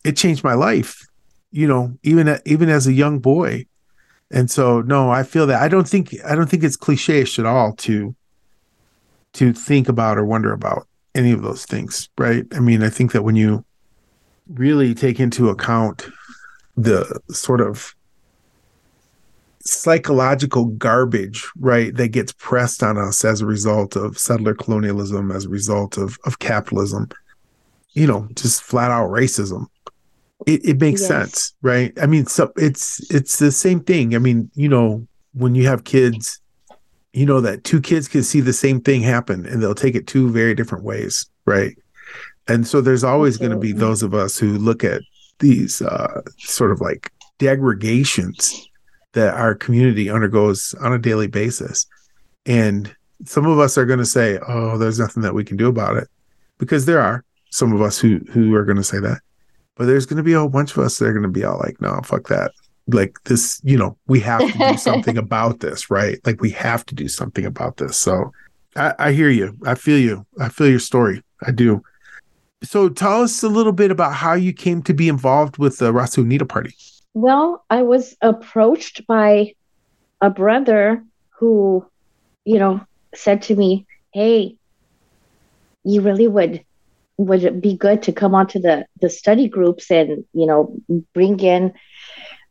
it 0.03 0.17
changed 0.17 0.43
my 0.43 0.53
life 0.53 1.07
you 1.51 1.65
know 1.67 1.97
even 2.03 2.39
even 2.45 2.69
as 2.69 2.87
a 2.87 2.93
young 2.93 3.19
boy. 3.19 3.65
And 4.31 4.49
so 4.49 4.81
no 4.81 5.11
i 5.11 5.23
feel 5.23 5.45
that 5.47 5.61
i 5.61 5.67
don't 5.67 5.87
think 5.87 6.13
i 6.25 6.35
don't 6.35 6.49
think 6.49 6.63
it's 6.63 6.75
cliche-ish 6.75 7.39
at 7.39 7.45
all 7.45 7.73
to 7.73 8.15
to 9.33 9.53
think 9.53 9.87
about 9.89 10.17
or 10.17 10.25
wonder 10.25 10.51
about 10.51 10.87
any 11.15 11.31
of 11.31 11.41
those 11.43 11.65
things 11.65 12.09
right? 12.17 12.45
I 12.51 12.59
mean 12.59 12.83
i 12.83 12.89
think 12.89 13.11
that 13.11 13.23
when 13.23 13.35
you 13.35 13.63
really 14.49 14.93
take 14.93 15.19
into 15.19 15.49
account 15.49 16.07
the 16.75 17.19
sort 17.29 17.61
of 17.61 17.95
psychological 19.65 20.65
garbage 20.65 21.50
right 21.58 21.96
that 21.96 22.10
gets 22.10 22.34
pressed 22.34 22.84
on 22.84 22.98
us 22.98 23.24
as 23.24 23.41
a 23.41 23.46
result 23.46 23.96
of 23.96 24.17
settler 24.17 24.53
colonialism 24.53 25.32
as 25.32 25.46
a 25.46 25.50
result 25.50 25.98
of 25.98 26.17
of 26.25 26.39
capitalism 26.39 27.08
you 27.93 28.05
know 28.05 28.27
just 28.36 28.62
flat 28.62 28.91
out 28.91 29.10
racism 29.10 29.67
it, 30.46 30.65
it 30.65 30.82
makes 30.82 31.01
yes. 31.01 31.08
sense, 31.08 31.53
right? 31.62 31.93
I 32.01 32.05
mean, 32.05 32.25
so 32.25 32.51
it's 32.58 33.00
it's 33.12 33.39
the 33.39 33.51
same 33.51 33.82
thing. 33.82 34.15
I 34.15 34.20
mean, 34.20 34.50
you 34.55 34.67
know, 34.67 35.08
when 35.34 35.55
you 35.55 35.67
have 35.67 35.84
kids, 35.84 36.39
you 37.13 37.25
know 37.25 37.41
that 37.41 37.63
two 37.63 37.82
kids 37.82 38.08
can 38.08 38.24
see 38.24 38.41
the 38.41 38.53
same 38.53 38.82
thing 38.82 39.01
happen 39.01 39.46
and 39.46 39.62
they'll 39.62 39.75
take 39.75 39.96
it 39.96 40.08
two 40.08 40.29
very 40.29 40.55
different 40.55 40.84
ways, 40.84 41.29
right? 41.46 41.75
And 42.48 42.67
so 42.67 42.82
there's 42.82 43.03
always 43.03 43.38
going 43.38 43.51
to 43.51 43.58
be 43.58 43.72
those 43.72 44.03
of 44.03 44.13
us 44.13 44.38
who 44.38 44.58
look 44.58 44.84
at 44.84 45.01
these 45.39 45.82
uh, 45.82 46.22
sort 46.39 46.72
of 46.72 46.82
like 46.82 47.12
degradations 47.38 48.67
that 49.13 49.34
our 49.36 49.55
community 49.55 50.10
undergoes 50.10 50.75
on 50.82 50.93
a 50.93 51.00
daily 51.00 51.27
basis. 51.27 51.86
And 52.46 52.93
some 53.25 53.46
of 53.46 53.60
us 53.60 53.77
are 53.77 53.86
going 53.86 54.00
to 54.00 54.05
say, 54.05 54.39
"Oh, 54.48 54.77
there's 54.77 55.00
nothing 55.00 55.24
that 55.24 55.34
we 55.34 55.43
can 55.46 55.58
do 55.58 55.67
about 55.70 55.98
it," 55.98 56.08
because 56.58 56.86
there 56.86 57.00
are 57.00 57.24
some 57.51 57.72
of 57.72 57.82
us 57.82 58.00
who 58.00 58.20
who 58.32 58.53
are 58.55 58.65
going 58.65 58.77
to 58.77 58.84
say 58.84 59.00
that. 59.00 59.22
But 59.75 59.86
there's 59.86 60.05
going 60.05 60.17
to 60.17 60.24
be 60.24 60.34
a 60.34 60.39
whole 60.39 60.50
bunch 60.50 60.72
of 60.72 60.79
us 60.79 60.98
that 60.98 61.05
are 61.05 61.13
going 61.13 61.24
to 61.24 61.29
be 61.29 61.43
all 61.43 61.58
like, 61.60 61.79
no, 61.82 62.00
fuck 62.03 62.27
that. 62.27 62.51
Like 62.88 63.17
this, 63.24 63.62
you 63.63 63.77
know, 63.77 63.98
we 64.08 64.20
have 64.20 64.41
to 64.41 64.58
do 64.58 64.77
something 64.77 65.17
about 65.17 65.62
this, 65.62 65.89
right? 65.89 66.20
Like 66.25 66.41
we 66.41 66.51
have 66.51 66.86
to 66.88 66.96
do 66.96 67.08
something 67.08 67.46
about 67.46 67.77
this. 67.77 67.98
So 67.98 68.32
I, 68.75 68.93
I 69.00 69.12
hear 69.13 69.29
you. 69.29 69.58
I 69.65 69.75
feel 69.75 69.98
you. 69.98 70.25
I 70.39 70.50
feel 70.50 70.70
your 70.70 70.79
story. 70.79 71.24
I 71.46 71.51
do. 71.51 71.82
So 72.63 72.88
tell 72.88 73.22
us 73.22 73.43
a 73.43 73.50
little 73.50 73.72
bit 73.72 73.91
about 73.91 74.13
how 74.13 74.34
you 74.34 74.53
came 74.53 74.82
to 74.84 74.93
be 74.93 75.10
involved 75.10 75.58
with 75.58 75.79
the 75.79 75.91
Raza 75.91 76.24
Unida 76.24 76.48
Party. 76.48 76.75
Well, 77.13 77.63
I 77.70 77.84
was 77.84 78.15
approached 78.22 79.05
by 79.08 79.53
a 80.22 80.29
brother 80.29 81.03
who, 81.39 81.86
you 82.46 82.60
know, 82.60 82.82
said 83.15 83.43
to 83.43 83.55
me, 83.55 83.86
Hey, 84.13 84.58
you 85.84 86.01
really 86.01 86.27
would 86.27 86.63
would 87.17 87.43
it 87.43 87.62
be 87.62 87.75
good 87.75 88.03
to 88.03 88.12
come 88.12 88.34
onto 88.34 88.60
the 88.60 88.86
the 89.01 89.10
study 89.10 89.48
groups 89.48 89.91
and 89.91 90.25
you 90.34 90.46
know 90.48 90.75
bring 91.13 91.39
in 91.39 91.74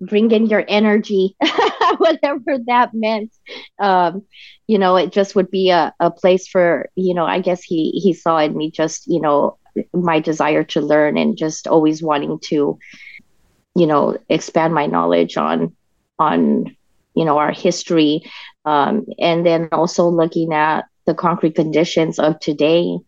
bring 0.00 0.30
in 0.30 0.46
your 0.46 0.64
energy 0.68 1.36
whatever 1.98 2.58
that 2.66 2.90
meant. 2.92 3.32
Um, 3.78 4.22
you 4.66 4.78
know 4.78 4.96
it 4.96 5.12
just 5.12 5.34
would 5.34 5.50
be 5.50 5.70
a, 5.70 5.92
a 6.00 6.10
place 6.10 6.48
for 6.48 6.88
you 6.94 7.14
know 7.14 7.24
i 7.24 7.40
guess 7.40 7.62
he 7.62 7.90
he 7.90 8.12
saw 8.12 8.38
in 8.38 8.56
me 8.56 8.70
just 8.70 9.06
you 9.06 9.20
know 9.20 9.58
my 9.92 10.20
desire 10.20 10.64
to 10.64 10.80
learn 10.80 11.16
and 11.16 11.36
just 11.36 11.66
always 11.66 12.02
wanting 12.02 12.38
to 12.44 12.78
you 13.74 13.86
know 13.86 14.18
expand 14.28 14.74
my 14.74 14.86
knowledge 14.86 15.36
on 15.36 15.74
on 16.18 16.76
you 17.14 17.24
know 17.24 17.38
our 17.38 17.52
history 17.52 18.22
um, 18.64 19.06
and 19.18 19.44
then 19.44 19.68
also 19.72 20.08
looking 20.08 20.52
at 20.52 20.84
the 21.06 21.14
concrete 21.14 21.54
conditions 21.54 22.18
of 22.18 22.38
today 22.40 22.98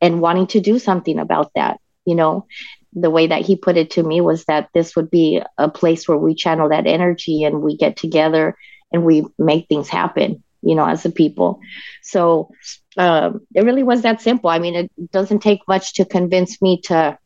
and 0.00 0.20
wanting 0.20 0.46
to 0.48 0.60
do 0.60 0.78
something 0.78 1.18
about 1.18 1.50
that. 1.54 1.80
You 2.04 2.14
know, 2.14 2.46
the 2.92 3.10
way 3.10 3.26
that 3.26 3.44
he 3.44 3.56
put 3.56 3.76
it 3.76 3.90
to 3.92 4.02
me 4.02 4.20
was 4.20 4.44
that 4.44 4.68
this 4.72 4.96
would 4.96 5.10
be 5.10 5.42
a 5.58 5.68
place 5.68 6.08
where 6.08 6.18
we 6.18 6.34
channel 6.34 6.68
that 6.68 6.86
energy 6.86 7.42
and 7.44 7.62
we 7.62 7.76
get 7.76 7.96
together 7.96 8.56
and 8.92 9.04
we 9.04 9.26
make 9.38 9.68
things 9.68 9.88
happen, 9.88 10.42
you 10.62 10.74
know, 10.74 10.86
as 10.86 11.04
a 11.04 11.10
people. 11.10 11.60
So 12.02 12.50
um, 12.96 13.46
it 13.54 13.64
really 13.64 13.82
was 13.82 14.02
that 14.02 14.20
simple. 14.22 14.48
I 14.48 14.58
mean, 14.58 14.74
it 14.74 15.12
doesn't 15.12 15.40
take 15.40 15.60
much 15.68 15.94
to 15.94 16.04
convince 16.04 16.62
me 16.62 16.80
to 16.82 17.18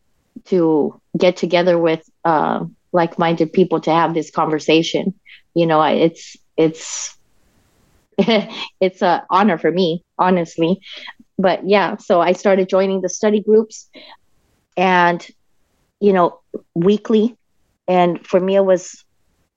to 0.47 1.00
get 1.19 1.37
together 1.37 1.79
with 1.79 2.03
uh, 2.25 2.65
like-minded 2.93 3.53
people 3.53 3.81
to 3.83 3.91
have 3.91 4.15
this 4.15 4.31
conversation. 4.31 5.15
You 5.55 5.67
know, 5.67 5.83
it's 5.83 6.37
it's 6.57 7.17
it's 8.19 9.03
an 9.03 9.23
honor 9.31 9.59
for 9.59 9.71
me, 9.71 10.05
honestly 10.19 10.81
but 11.41 11.67
yeah, 11.67 11.97
so 11.97 12.21
I 12.21 12.33
started 12.33 12.69
joining 12.69 13.01
the 13.01 13.09
study 13.09 13.41
groups 13.41 13.89
and, 14.77 15.27
you 16.01 16.13
know, 16.13 16.41
weekly. 16.75 17.37
And 17.89 18.25
for 18.27 18.39
me, 18.39 18.57
it 18.57 18.65
was, 18.65 19.05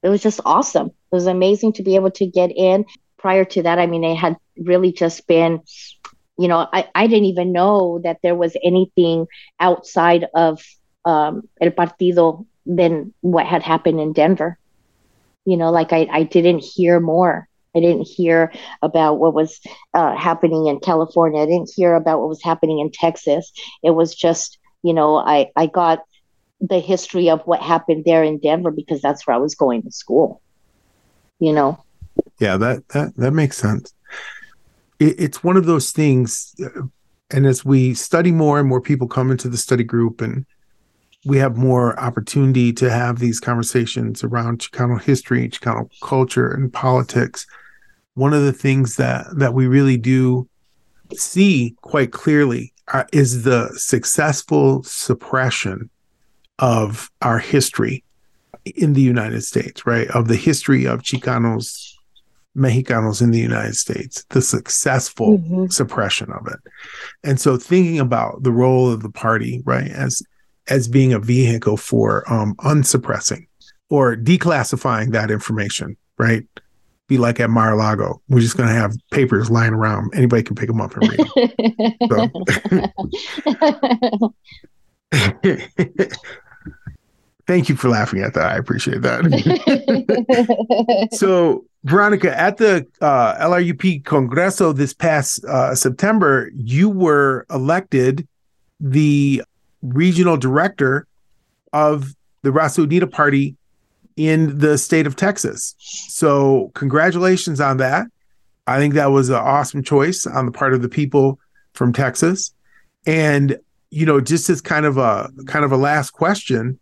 it 0.01 0.09
was 0.09 0.21
just 0.21 0.39
awesome. 0.45 0.87
It 0.87 1.15
was 1.15 1.27
amazing 1.27 1.73
to 1.73 1.83
be 1.83 1.95
able 1.95 2.11
to 2.11 2.25
get 2.25 2.51
in. 2.55 2.85
Prior 3.17 3.45
to 3.45 3.63
that, 3.63 3.79
I 3.79 3.85
mean, 3.85 4.03
it 4.03 4.15
had 4.15 4.37
really 4.57 4.91
just 4.91 5.27
been, 5.27 5.61
you 6.37 6.47
know, 6.47 6.67
I, 6.71 6.89
I 6.95 7.07
didn't 7.07 7.25
even 7.25 7.51
know 7.51 7.99
that 8.03 8.19
there 8.23 8.35
was 8.35 8.55
anything 8.63 9.27
outside 9.59 10.27
of 10.33 10.63
um, 11.05 11.47
El 11.59 11.71
Partido 11.71 12.45
than 12.65 13.13
what 13.21 13.45
had 13.45 13.63
happened 13.63 13.99
in 13.99 14.13
Denver. 14.13 14.57
You 15.45 15.57
know, 15.57 15.71
like 15.71 15.91
I, 15.91 16.07
I 16.11 16.23
didn't 16.23 16.59
hear 16.59 16.99
more 16.99 17.47
I 17.75 17.79
didn't 17.79 18.07
hear 18.07 18.51
about 18.81 19.15
what 19.15 19.33
was 19.33 19.59
uh, 19.93 20.15
happening 20.15 20.67
in 20.67 20.79
California. 20.79 21.41
I 21.41 21.45
didn't 21.45 21.71
hear 21.75 21.95
about 21.95 22.19
what 22.19 22.29
was 22.29 22.43
happening 22.43 22.79
in 22.79 22.91
Texas. 22.91 23.51
It 23.81 23.91
was 23.91 24.13
just, 24.13 24.59
you 24.83 24.93
know, 24.93 25.17
I, 25.17 25.51
I 25.55 25.67
got 25.67 26.03
the 26.61 26.79
history 26.79 27.29
of 27.29 27.41
what 27.41 27.61
happened 27.61 28.03
there 28.05 28.23
in 28.23 28.39
Denver 28.39 28.71
because 28.71 29.01
that's 29.01 29.25
where 29.25 29.35
I 29.35 29.39
was 29.39 29.55
going 29.55 29.81
to 29.83 29.91
school, 29.91 30.41
you 31.39 31.51
know? 31.51 31.83
Yeah, 32.39 32.57
that, 32.57 32.87
that, 32.89 33.15
that 33.17 33.31
makes 33.31 33.57
sense. 33.57 33.93
It, 34.99 35.19
it's 35.19 35.43
one 35.43 35.57
of 35.57 35.65
those 35.65 35.91
things. 35.91 36.53
Uh, 36.63 36.83
and 37.31 37.47
as 37.47 37.65
we 37.65 37.95
study 37.95 38.31
more 38.31 38.59
and 38.59 38.69
more 38.69 38.81
people 38.81 39.07
come 39.07 39.31
into 39.31 39.49
the 39.49 39.57
study 39.57 39.83
group 39.83 40.21
and 40.21 40.45
we 41.25 41.37
have 41.37 41.57
more 41.57 41.97
opportunity 41.99 42.73
to 42.73 42.89
have 42.89 43.19
these 43.19 43.39
conversations 43.39 44.23
around 44.23 44.59
Chicano 44.59 45.01
history, 45.01 45.49
Chicano 45.49 45.89
culture, 46.01 46.51
and 46.51 46.71
politics 46.71 47.45
one 48.15 48.33
of 48.33 48.43
the 48.43 48.53
things 48.53 48.95
that 48.97 49.25
that 49.37 49.53
we 49.53 49.67
really 49.67 49.97
do 49.97 50.47
see 51.13 51.75
quite 51.81 52.11
clearly 52.11 52.73
uh, 52.89 53.03
is 53.11 53.43
the 53.43 53.69
successful 53.75 54.83
suppression 54.83 55.89
of 56.59 57.09
our 57.21 57.39
history 57.39 58.03
in 58.75 58.93
the 58.93 59.01
United 59.01 59.41
States, 59.41 59.85
right? 59.85 60.07
Of 60.09 60.27
the 60.27 60.35
history 60.35 60.85
of 60.85 61.01
Chicanos, 61.01 61.93
Mexicanos 62.55 63.21
in 63.21 63.31
the 63.31 63.39
United 63.39 63.75
States, 63.75 64.25
the 64.29 64.41
successful 64.41 65.39
mm-hmm. 65.39 65.67
suppression 65.67 66.31
of 66.31 66.47
it. 66.47 66.59
And 67.23 67.39
so 67.39 67.57
thinking 67.57 67.99
about 67.99 68.43
the 68.43 68.51
role 68.51 68.91
of 68.91 69.01
the 69.01 69.09
party, 69.09 69.61
right, 69.65 69.89
as 69.89 70.21
as 70.69 70.87
being 70.87 71.13
a 71.13 71.19
vehicle 71.19 71.77
for 71.77 72.23
um 72.31 72.55
unsuppressing 72.63 73.47
or 73.89 74.15
declassifying 74.15 75.11
that 75.11 75.29
information, 75.31 75.97
right? 76.17 76.45
be 77.07 77.17
like 77.17 77.39
at 77.39 77.49
Mar-a-Lago. 77.49 78.21
We're 78.29 78.39
just 78.39 78.57
going 78.57 78.69
to 78.69 78.75
have 78.75 78.95
papers 79.11 79.51
lying 79.51 79.73
around. 79.73 80.13
Anybody 80.15 80.43
can 80.43 80.55
pick 80.55 80.67
them 80.67 80.81
up 80.81 80.95
and 80.95 81.09
read 81.09 81.19
them. 82.09 82.31
Thank 87.45 87.67
you 87.67 87.75
for 87.75 87.89
laughing 87.89 88.21
at 88.21 88.33
that. 88.35 88.53
I 88.53 88.55
appreciate 88.55 89.01
that. 89.01 89.25
so, 91.11 91.65
Veronica, 91.83 92.39
at 92.39 92.55
the 92.57 92.87
uh, 93.01 93.35
LRUP 93.35 94.03
Congreso 94.03 94.73
this 94.73 94.93
past 94.93 95.43
uh, 95.45 95.75
September, 95.75 96.49
you 96.55 96.89
were 96.89 97.45
elected 97.49 98.25
the 98.79 99.43
regional 99.83 100.37
director 100.37 101.05
of 101.71 102.15
the 102.41 102.49
Raza 102.49 102.85
Unida 102.85 103.11
Party 103.11 103.55
in 104.15 104.57
the 104.57 104.77
state 104.77 105.05
of 105.05 105.15
Texas. 105.15 105.75
So, 105.79 106.71
congratulations 106.73 107.61
on 107.61 107.77
that. 107.77 108.07
I 108.65 108.77
think 108.77 108.93
that 108.93 109.07
was 109.07 109.29
an 109.29 109.35
awesome 109.35 109.83
choice 109.83 110.25
on 110.25 110.45
the 110.45 110.51
part 110.51 110.73
of 110.73 110.81
the 110.81 110.89
people 110.89 111.39
from 111.73 111.93
Texas. 111.93 112.53
And 113.05 113.57
you 113.93 114.07
know, 114.07 114.19
just 114.19 114.49
as 114.49 114.59
kind 114.59 114.85
of 114.85 114.97
a 114.97 115.29
kind 115.45 115.63
of 115.63 115.71
a 115.71 115.77
last 115.77 116.11
question, 116.11 116.79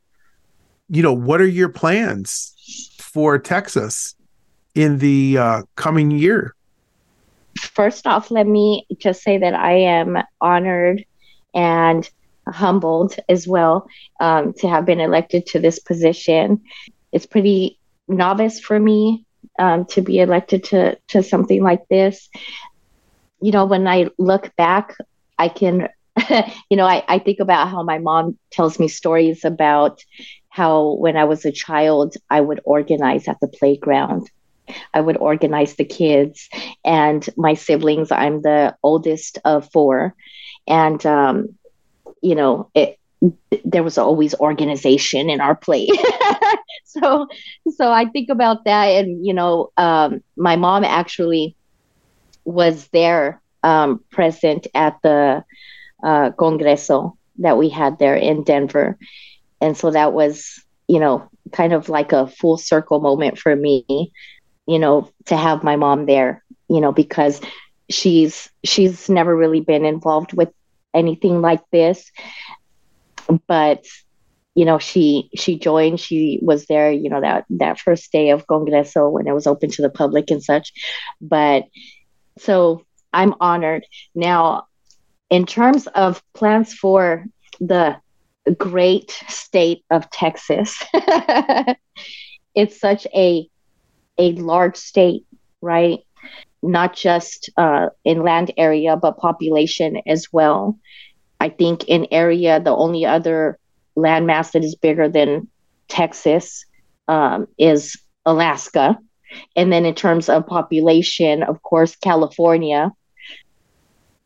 you 0.88 1.01
know, 1.01 1.13
what 1.13 1.41
are 1.41 1.48
your 1.48 1.70
plans 1.70 2.53
for 3.00 3.38
Texas 3.38 4.15
in 4.75 5.00
the 5.00 5.38
uh, 5.38 5.62
coming 5.75 6.12
year? 6.12 6.55
First 7.60 8.08
off, 8.08 8.31
let 8.31 8.48
me 8.48 8.86
just 8.98 9.24
say 9.24 9.38
that 9.38 9.53
I 9.53 9.74
am 9.74 10.17
honored 10.39 11.03
and 11.53 12.10
humbled 12.48 13.16
as 13.30 13.48
well 13.48 13.88
um, 14.20 14.54
to 14.54 14.68
have 14.68 14.86
been 14.86 15.00
elected 15.00 15.46
to 15.48 15.60
this 15.60 15.80
position. 15.80 16.62
It's 17.12 17.26
pretty 17.26 17.78
novice 18.08 18.60
for 18.60 18.80
me 18.80 19.26
um, 19.60 19.86
to 19.86 20.02
be 20.02 20.20
elected 20.20 20.64
to 20.66 20.98
to 21.10 21.24
something 21.24 21.62
like 21.64 21.88
this. 21.90 22.30
You 23.42 23.52
know, 23.52 23.66
when 23.66 23.88
I 23.88 24.10
look 24.18 24.56
back, 24.56 24.96
I 25.38 25.50
can 25.50 25.90
you 26.70 26.78
know, 26.78 26.86
I, 26.86 27.04
I 27.08 27.20
think 27.20 27.40
about 27.40 27.70
how 27.70 27.84
my 27.84 27.98
mom 28.00 28.38
tells 28.52 28.80
me 28.80 28.88
stories 28.88 29.46
about 29.46 30.04
how 30.50 30.96
when 30.96 31.16
I 31.16 31.24
was 31.26 31.46
a 31.46 31.52
child, 31.52 32.16
I 32.30 32.42
would 32.42 32.60
organize 32.66 33.28
at 33.28 33.40
the 33.40 33.48
playground. 33.48 34.30
I 34.94 35.02
would 35.02 35.18
organize 35.18 35.76
the 35.76 35.86
kids 35.86 36.50
and 36.86 37.28
my 37.38 37.56
siblings. 37.56 38.12
I'm 38.12 38.42
the 38.42 38.76
oldest 38.84 39.40
of 39.44 39.70
four. 39.72 40.16
And, 40.68 41.04
um, 41.06 41.56
you 42.22 42.36
know, 42.36 42.70
it, 42.74 42.98
there 43.66 43.84
was 43.84 43.98
always 43.98 44.34
organization 44.36 45.30
in 45.30 45.42
our 45.42 45.56
play. 45.56 45.88
so, 46.86 47.28
so 47.75 47.92
I 47.92 48.06
think 48.06 48.30
about 48.30 48.66
that. 48.66 48.86
And, 48.86 49.25
you 49.25 49.34
know, 49.34 49.72
um, 49.78 50.22
my 50.36 50.56
mom 50.56 50.84
actually 50.84 51.56
was 52.46 52.88
there 52.88 53.42
um, 53.63 54.04
present 54.10 54.68
at 54.74 54.98
the 55.04 55.44
uh, 56.04 56.32
Congreso 56.32 57.16
that 57.40 57.58
we 57.58 57.70
had 57.70 58.00
there 58.00 58.16
in 58.16 58.44
Denver. 58.44 58.98
And 59.60 59.78
so 59.78 59.92
that 59.92 60.13
was, 60.13 60.63
you 60.88 61.00
know, 61.00 61.30
kind 61.51 61.74
of 61.74 61.90
like 61.90 62.12
a 62.12 62.28
full 62.28 62.58
circle 62.58 63.00
moment 63.00 63.38
for 63.38 63.56
me, 63.56 64.12
you 64.66 64.80
know, 64.80 65.10
to 65.25 65.38
have 65.38 65.63
my 65.63 65.75
mom 65.75 66.06
there, 66.06 66.44
you 66.68 66.82
know, 66.82 66.92
because 66.92 67.40
she's 67.90 68.50
she's 68.63 69.10
never 69.10 69.36
really 69.36 69.60
been 69.60 69.86
involved 69.86 70.34
with 70.34 70.50
anything 70.94 71.42
like 71.42 71.62
this. 71.72 72.12
But 73.48 73.86
you 74.54 74.66
know, 74.66 74.80
she 74.80 75.30
she 75.36 75.58
joined, 75.58 76.00
she 76.00 76.40
was 76.42 76.66
there, 76.66 76.92
you 76.92 77.10
know, 77.10 77.22
that 77.22 77.46
that 77.52 77.80
first 77.80 78.12
day 78.12 78.32
of 78.32 78.48
Congreso 78.48 79.10
when 79.10 79.28
it 79.28 79.34
was 79.34 79.48
open 79.48 79.70
to 79.72 79.82
the 79.82 79.90
public 79.90 80.30
and 80.30 80.44
such. 80.44 80.74
But 81.22 81.66
so 82.38 82.86
I'm 83.14 83.34
honored. 83.40 83.86
Now 84.14 84.68
in 85.30 85.46
terms 85.46 85.88
of 85.88 86.22
plans 86.34 86.74
for 86.74 87.26
the 87.60 87.98
great 88.58 89.12
state 89.30 89.86
of 89.90 90.10
Texas, 90.10 90.84
it's 92.56 92.80
such 92.80 93.08
a 93.16 93.48
a 94.18 94.34
large 94.34 94.76
state, 94.76 95.26
right? 95.62 96.00
Not 96.63 96.96
just 96.96 97.50
uh, 97.57 97.90
in 98.05 98.24
land 98.24 98.51
area, 98.57 98.96
but 98.96 99.18
population 99.18 100.01
as 100.05 100.27
well. 100.31 100.77
I 101.40 101.50
think 101.50 101.86
in 101.86 102.07
area, 102.12 102.59
the 102.59 102.75
only 102.75 103.05
other 103.05 103.57
landmass 103.98 104.51
that 104.51 104.64
is 104.64 104.75
bigger 104.75 105.09
than 105.09 105.48
Texas 105.88 106.66
um, 107.07 107.48
is 107.57 107.98
Alaska. 108.25 108.98
And 109.55 109.72
then 109.72 109.86
in 109.86 109.96
terms 109.96 110.29
of 110.29 110.46
population, 110.46 111.44
of 111.44 111.62
course, 111.64 111.96
California 111.96 112.92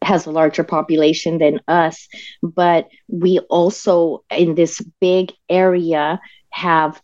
has 0.01 0.25
a 0.25 0.31
larger 0.31 0.63
population 0.63 1.38
than 1.38 1.60
us, 1.67 2.07
but 2.43 2.88
we 3.07 3.39
also 3.49 4.23
in 4.29 4.55
this 4.55 4.81
big 4.99 5.31
area 5.49 6.19
have, 6.51 7.01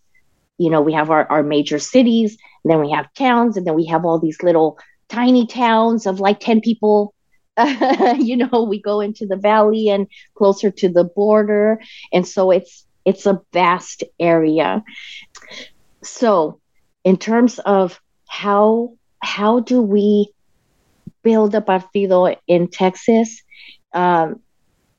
you 0.57 0.69
know, 0.69 0.81
we 0.81 0.93
have 0.93 1.09
our, 1.09 1.25
our 1.31 1.41
major 1.41 1.79
cities, 1.79 2.37
and 2.63 2.71
then 2.71 2.79
we 2.79 2.91
have 2.91 3.11
towns, 3.13 3.57
and 3.57 3.65
then 3.65 3.75
we 3.75 3.85
have 3.85 4.05
all 4.05 4.19
these 4.19 4.43
little 4.43 4.77
tiny 5.11 5.45
towns 5.45 6.05
of 6.05 6.19
like 6.19 6.39
10 6.39 6.61
people. 6.61 7.13
you 8.17 8.37
know, 8.37 8.63
we 8.63 8.81
go 8.81 9.01
into 9.01 9.27
the 9.27 9.35
valley 9.35 9.89
and 9.89 10.07
closer 10.35 10.71
to 10.71 10.89
the 10.89 11.03
border. 11.03 11.81
And 12.13 12.27
so 12.27 12.51
it's 12.51 12.85
it's 13.03 13.25
a 13.25 13.41
vast 13.51 14.03
area. 14.19 14.83
So 16.03 16.59
in 17.03 17.17
terms 17.17 17.59
of 17.59 17.99
how 18.27 18.93
how 19.19 19.59
do 19.59 19.81
we 19.81 20.31
build 21.23 21.53
a 21.53 21.61
partido 21.61 22.35
in 22.47 22.67
Texas, 22.69 23.41
um, 23.93 24.39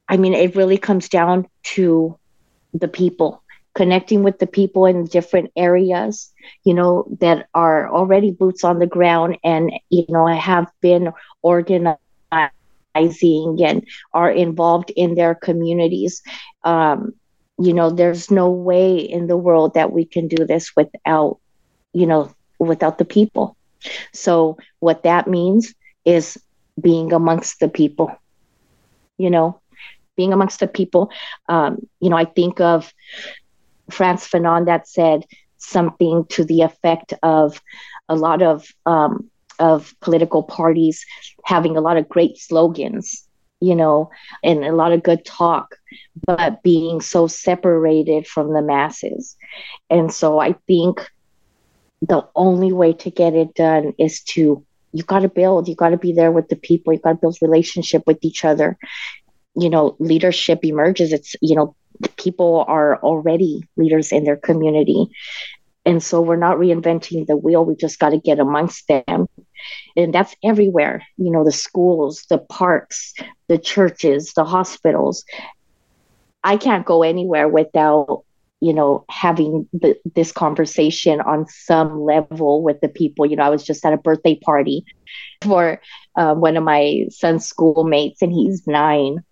I 0.08 0.16
mean, 0.16 0.34
it 0.34 0.54
really 0.54 0.78
comes 0.78 1.08
down 1.08 1.48
to 1.74 2.18
the 2.74 2.88
people, 2.88 3.41
connecting 3.74 4.22
with 4.22 4.38
the 4.38 4.46
people 4.46 4.86
in 4.86 5.04
different 5.06 5.50
areas, 5.56 6.32
you 6.64 6.74
know, 6.74 7.06
that 7.20 7.48
are 7.54 7.88
already 7.92 8.30
boots 8.30 8.64
on 8.64 8.78
the 8.78 8.86
ground 8.86 9.38
and, 9.44 9.72
you 9.90 10.04
know, 10.08 10.26
have 10.26 10.66
been 10.80 11.12
organizing 11.42 11.98
and 12.54 13.84
are 14.12 14.30
involved 14.30 14.90
in 14.96 15.14
their 15.14 15.34
communities. 15.34 16.22
Um, 16.64 17.12
you 17.58 17.72
know, 17.72 17.90
there's 17.90 18.30
no 18.30 18.50
way 18.50 18.96
in 18.96 19.26
the 19.26 19.36
world 19.36 19.74
that 19.74 19.92
we 19.92 20.04
can 20.04 20.28
do 20.28 20.44
this 20.46 20.72
without, 20.76 21.38
you 21.92 22.06
know, 22.06 22.30
without 22.58 22.98
the 22.98 23.04
people. 23.04 23.56
So, 24.12 24.56
what 24.80 25.02
that 25.04 25.26
means 25.26 25.74
is 26.04 26.38
being 26.80 27.12
amongst 27.12 27.60
the 27.60 27.68
people, 27.68 28.10
you 29.18 29.30
know, 29.30 29.60
being 30.16 30.32
amongst 30.32 30.60
the 30.60 30.66
people. 30.66 31.10
Um, 31.48 31.86
you 32.00 32.10
know, 32.10 32.16
I 32.16 32.24
think 32.24 32.60
of 32.60 32.92
Frantz 33.92 34.28
Fanon 34.28 34.66
that 34.66 34.88
said 34.88 35.24
something 35.58 36.26
to 36.30 36.44
the 36.44 36.62
effect 36.62 37.14
of 37.22 37.60
a 38.08 38.16
lot 38.16 38.42
of 38.42 38.66
um, 38.86 39.30
of 39.58 39.94
political 40.00 40.42
parties 40.42 41.04
having 41.44 41.76
a 41.76 41.80
lot 41.80 41.96
of 41.96 42.08
great 42.08 42.36
slogans, 42.36 43.28
you 43.60 43.76
know, 43.76 44.10
and 44.42 44.64
a 44.64 44.74
lot 44.74 44.92
of 44.92 45.02
good 45.02 45.24
talk, 45.24 45.76
but 46.26 46.62
being 46.62 47.00
so 47.00 47.26
separated 47.26 48.26
from 48.26 48.52
the 48.52 48.62
masses. 48.62 49.36
And 49.88 50.12
so 50.12 50.40
I 50.40 50.54
think 50.66 51.06
the 52.00 52.26
only 52.34 52.72
way 52.72 52.92
to 52.94 53.10
get 53.10 53.34
it 53.34 53.54
done 53.54 53.94
is 53.98 54.22
to 54.22 54.64
you 54.92 55.02
got 55.04 55.20
to 55.20 55.28
build 55.28 55.68
you 55.68 55.74
got 55.74 55.90
to 55.90 55.96
be 55.96 56.12
there 56.12 56.32
with 56.32 56.48
the 56.48 56.56
people 56.56 56.92
you 56.92 56.98
got 56.98 57.12
to 57.12 57.18
build 57.18 57.38
relationship 57.40 58.02
with 58.06 58.18
each 58.22 58.44
other 58.44 58.76
you 59.54 59.70
know 59.70 59.96
leadership 59.98 60.64
emerges 60.64 61.12
it's 61.12 61.34
you 61.40 61.54
know 61.54 61.74
people 62.16 62.64
are 62.68 62.98
already 63.02 63.62
leaders 63.76 64.12
in 64.12 64.24
their 64.24 64.36
community 64.36 65.08
and 65.84 66.02
so 66.02 66.20
we're 66.20 66.36
not 66.36 66.58
reinventing 66.58 67.26
the 67.26 67.36
wheel 67.36 67.64
we 67.64 67.74
just 67.74 67.98
got 67.98 68.10
to 68.10 68.18
get 68.18 68.38
amongst 68.38 68.86
them 68.88 69.28
and 69.96 70.14
that's 70.14 70.34
everywhere 70.44 71.02
you 71.16 71.30
know 71.30 71.44
the 71.44 71.52
schools 71.52 72.24
the 72.28 72.38
parks 72.38 73.14
the 73.48 73.58
churches 73.58 74.32
the 74.34 74.44
hospitals 74.44 75.24
i 76.44 76.56
can't 76.56 76.86
go 76.86 77.02
anywhere 77.02 77.48
without 77.48 78.24
you 78.62 78.72
know, 78.72 79.04
having 79.10 79.68
the, 79.72 79.98
this 80.14 80.30
conversation 80.30 81.20
on 81.20 81.48
some 81.48 82.00
level 82.00 82.62
with 82.62 82.80
the 82.80 82.88
people. 82.88 83.26
You 83.26 83.34
know, 83.34 83.42
I 83.42 83.48
was 83.48 83.64
just 83.64 83.84
at 83.84 83.92
a 83.92 83.96
birthday 83.96 84.36
party 84.36 84.84
for 85.42 85.80
uh, 86.14 86.36
one 86.36 86.56
of 86.56 86.62
my 86.62 87.06
son's 87.10 87.44
schoolmates, 87.44 88.22
and 88.22 88.32
he's 88.32 88.64
nine. 88.68 89.24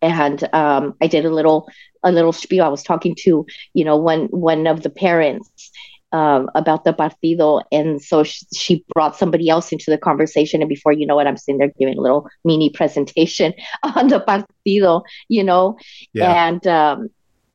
And 0.00 0.48
um, 0.54 0.94
I 1.00 1.08
did 1.08 1.24
a 1.24 1.34
little 1.34 1.68
a 2.02 2.12
little 2.12 2.32
spiel. 2.32 2.64
I 2.64 2.68
was 2.68 2.82
talking 2.82 3.14
to 3.20 3.46
you 3.74 3.84
know 3.84 3.96
one 3.96 4.26
one 4.26 4.66
of 4.66 4.82
the 4.82 4.90
parents 4.90 5.70
um, 6.12 6.50
about 6.54 6.84
the 6.84 6.92
partido, 6.92 7.62
and 7.72 8.02
so 8.02 8.22
she, 8.22 8.44
she, 8.54 8.84
brought 8.94 9.16
somebody 9.16 9.48
else 9.48 9.72
into 9.72 9.90
the 9.90 9.96
conversation. 9.96 10.60
And 10.60 10.68
before 10.68 10.92
you 10.92 11.06
know 11.06 11.18
it, 11.18 11.26
I'm 11.26 11.38
sitting 11.38 11.58
there 11.58 11.72
giving 11.78 11.96
a 11.96 12.02
little 12.02 12.28
mini 12.44 12.68
presentation 12.68 13.54
on 13.82 14.08
the 14.08 14.20
partido, 14.20 15.02
you 15.28 15.42
know, 15.42 15.78
yeah. 16.12 16.48
and 16.48 16.66
um, 16.66 17.08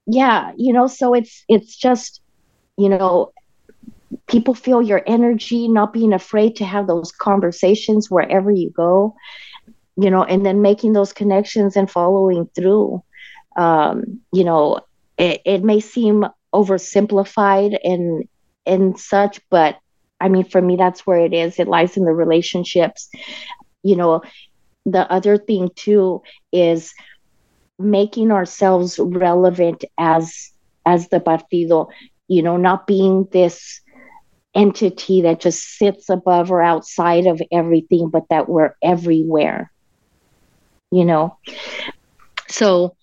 yeah 0.07 0.53
you 0.55 0.73
know 0.73 0.87
so 0.87 1.13
it's 1.13 1.43
it's 1.49 1.75
just 1.75 2.21
you 2.77 2.89
know 2.89 3.31
people 4.27 4.53
feel 4.53 4.81
your 4.81 5.03
energy 5.05 5.67
not 5.67 5.93
being 5.93 6.13
afraid 6.13 6.55
to 6.55 6.65
have 6.65 6.87
those 6.87 7.11
conversations 7.11 8.09
wherever 8.09 8.49
you 8.49 8.69
go 8.71 9.13
you 9.97 10.09
know 10.09 10.23
and 10.23 10.45
then 10.45 10.61
making 10.61 10.93
those 10.93 11.11
connections 11.11 11.75
and 11.75 11.91
following 11.91 12.49
through 12.55 13.03
um, 13.57 14.21
you 14.33 14.43
know 14.43 14.79
it, 15.17 15.41
it 15.45 15.63
may 15.63 15.79
seem 15.79 16.25
oversimplified 16.53 17.77
and 17.83 18.23
and 18.65 18.99
such, 18.99 19.39
but 19.49 19.77
I 20.19 20.29
mean, 20.29 20.45
for 20.45 20.61
me, 20.61 20.75
that's 20.77 21.05
where 21.05 21.19
it 21.19 21.33
is. 21.33 21.59
It 21.59 21.67
lies 21.67 21.97
in 21.97 22.05
the 22.05 22.13
relationships. 22.13 23.09
You 23.83 23.95
know, 23.97 24.21
the 24.85 25.11
other 25.11 25.37
thing 25.37 25.69
too 25.75 26.21
is 26.51 26.93
making 27.79 28.31
ourselves 28.31 28.99
relevant 28.99 29.83
as 29.97 30.51
as 30.85 31.09
the 31.09 31.19
partido. 31.19 31.87
You 32.27 32.43
know, 32.43 32.57
not 32.57 32.87
being 32.87 33.27
this 33.31 33.81
entity 34.55 35.21
that 35.21 35.39
just 35.41 35.77
sits 35.77 36.09
above 36.09 36.51
or 36.51 36.61
outside 36.61 37.25
of 37.27 37.41
everything, 37.51 38.09
but 38.09 38.23
that 38.29 38.49
we're 38.49 38.75
everywhere. 38.83 39.71
You 40.91 41.05
know, 41.05 41.37
so 42.47 42.95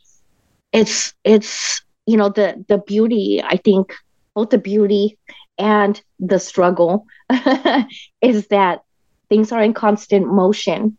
it's 0.75 1.15
it's 1.25 1.83
you 2.07 2.19
know 2.19 2.31
the 2.31 2.65
the 2.69 2.79
beauty. 2.79 3.43
I 3.45 3.57
think 3.57 3.95
both 4.35 4.51
the 4.51 4.59
beauty 4.59 5.19
and 5.59 6.01
the 6.21 6.41
struggle 6.41 7.07
is 8.23 8.49
that 8.49 8.83
things 9.31 9.53
are 9.53 9.63
in 9.63 9.75
constant 9.75 10.27
motion, 10.33 10.99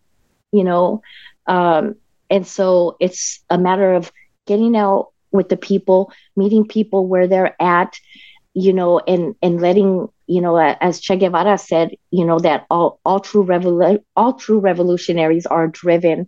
you 0.51 0.63
know. 0.63 1.01
Um, 1.47 1.95
and 2.29 2.45
so 2.47 2.97
it's 2.99 3.43
a 3.49 3.57
matter 3.57 3.93
of 3.93 4.11
getting 4.47 4.75
out 4.75 5.09
with 5.31 5.49
the 5.49 5.57
people, 5.57 6.11
meeting 6.35 6.67
people 6.67 7.07
where 7.07 7.27
they're 7.27 7.55
at, 7.61 7.95
you 8.53 8.73
know, 8.73 8.99
and 9.07 9.35
and 9.41 9.61
letting 9.61 10.07
you 10.27 10.41
know, 10.41 10.57
as 10.57 11.01
Che 11.01 11.17
Guevara 11.17 11.57
said, 11.57 11.91
you 12.11 12.25
know, 12.25 12.39
that 12.39 12.65
all 12.69 12.99
all 13.05 13.19
true 13.19 13.45
revolu- 13.45 14.03
all 14.15 14.33
true 14.33 14.59
revolutionaries 14.59 15.45
are 15.47 15.67
driven 15.67 16.27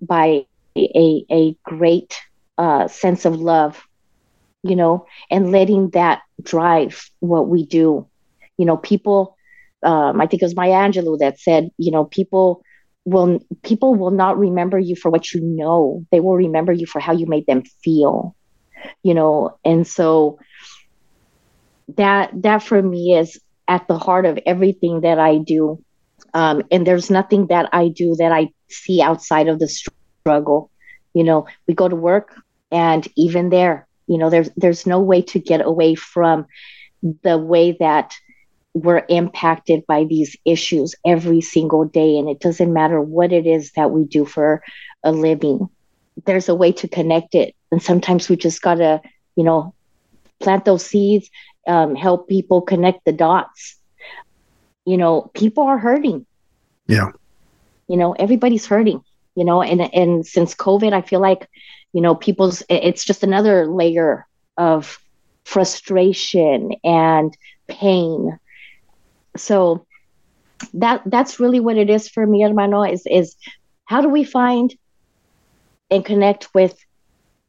by 0.00 0.44
a 0.76 1.24
a 1.30 1.56
great 1.64 2.14
uh, 2.58 2.88
sense 2.88 3.24
of 3.24 3.36
love 3.36 3.82
you 4.62 4.76
know, 4.76 5.06
and 5.30 5.52
letting 5.52 5.90
that 5.90 6.22
drive 6.42 7.10
what 7.20 7.48
we 7.48 7.64
do. 7.66 8.06
You 8.58 8.66
know, 8.66 8.76
people, 8.76 9.36
um, 9.82 10.20
I 10.20 10.26
think 10.26 10.42
it 10.42 10.46
was 10.46 10.56
Maya 10.56 10.72
Angelou 10.88 11.18
that 11.18 11.38
said, 11.38 11.70
you 11.78 11.90
know, 11.92 12.04
people 12.04 12.62
will 13.04 13.40
people 13.62 13.94
will 13.94 14.10
not 14.10 14.38
remember 14.38 14.78
you 14.78 14.96
for 14.96 15.10
what 15.10 15.32
you 15.32 15.40
know. 15.40 16.04
They 16.10 16.20
will 16.20 16.36
remember 16.36 16.72
you 16.72 16.86
for 16.86 17.00
how 17.00 17.12
you 17.12 17.26
made 17.26 17.46
them 17.46 17.62
feel. 17.84 18.34
You 19.02 19.14
know, 19.14 19.58
and 19.64 19.86
so 19.86 20.38
that 21.96 22.30
that 22.42 22.62
for 22.62 22.80
me 22.82 23.14
is 23.16 23.40
at 23.68 23.86
the 23.88 23.98
heart 23.98 24.26
of 24.26 24.38
everything 24.46 25.00
that 25.02 25.18
I 25.18 25.38
do. 25.38 25.78
Um, 26.34 26.62
and 26.70 26.86
there's 26.86 27.10
nothing 27.10 27.46
that 27.48 27.68
I 27.72 27.88
do 27.88 28.14
that 28.16 28.32
I 28.32 28.48
see 28.68 29.02
outside 29.02 29.48
of 29.48 29.58
the 29.58 29.68
struggle. 29.68 30.70
You 31.14 31.24
know, 31.24 31.46
we 31.68 31.74
go 31.74 31.88
to 31.88 31.96
work, 31.96 32.36
and 32.70 33.06
even 33.16 33.50
there, 33.50 33.86
you 34.06 34.18
know 34.18 34.30
there's 34.30 34.50
there's 34.56 34.86
no 34.86 35.00
way 35.00 35.22
to 35.22 35.38
get 35.38 35.64
away 35.64 35.94
from 35.94 36.46
the 37.22 37.38
way 37.38 37.76
that 37.80 38.14
we're 38.74 39.04
impacted 39.08 39.86
by 39.86 40.04
these 40.04 40.36
issues 40.44 40.94
every 41.04 41.40
single 41.40 41.84
day. 41.84 42.18
And 42.18 42.28
it 42.28 42.40
doesn't 42.40 42.72
matter 42.72 43.00
what 43.00 43.32
it 43.32 43.46
is 43.46 43.72
that 43.72 43.90
we 43.90 44.04
do 44.04 44.26
for 44.26 44.62
a 45.02 45.12
living 45.12 45.68
there's 46.24 46.48
a 46.48 46.54
way 46.54 46.72
to 46.72 46.88
connect 46.88 47.34
it. 47.34 47.54
And 47.70 47.82
sometimes 47.82 48.28
we 48.28 48.36
just 48.36 48.62
gotta 48.62 49.02
you 49.34 49.44
know 49.44 49.74
plant 50.40 50.64
those 50.64 50.84
seeds 50.84 51.30
um, 51.66 51.94
help 51.94 52.28
people 52.28 52.62
connect 52.62 53.04
the 53.04 53.12
dots. 53.12 53.76
You 54.84 54.96
know 54.96 55.30
people 55.34 55.64
are 55.64 55.78
hurting. 55.78 56.26
Yeah. 56.86 57.10
You 57.88 57.96
know 57.96 58.12
everybody's 58.12 58.66
hurting 58.66 59.02
you 59.36 59.44
know 59.44 59.62
and 59.62 59.82
and 59.94 60.26
since 60.26 60.54
covid 60.54 60.92
i 60.92 61.02
feel 61.02 61.20
like 61.20 61.48
you 61.96 62.02
know 62.02 62.14
people's 62.14 62.62
it's 62.70 63.06
just 63.06 63.24
another 63.24 63.66
layer 63.66 64.26
of 64.58 64.98
frustration 65.44 66.72
and 66.84 67.36
pain. 67.68 68.38
So 69.36 69.86
that 70.74 71.02
that's 71.06 71.40
really 71.40 71.60
what 71.60 71.76
it 71.78 71.90
is 71.90 72.08
for 72.08 72.26
me 72.26 72.42
hermano 72.42 72.82
is 72.84 73.02
is 73.06 73.36
how 73.86 74.02
do 74.02 74.08
we 74.08 74.24
find 74.24 74.74
and 75.90 76.04
connect 76.04 76.48
with 76.54 76.76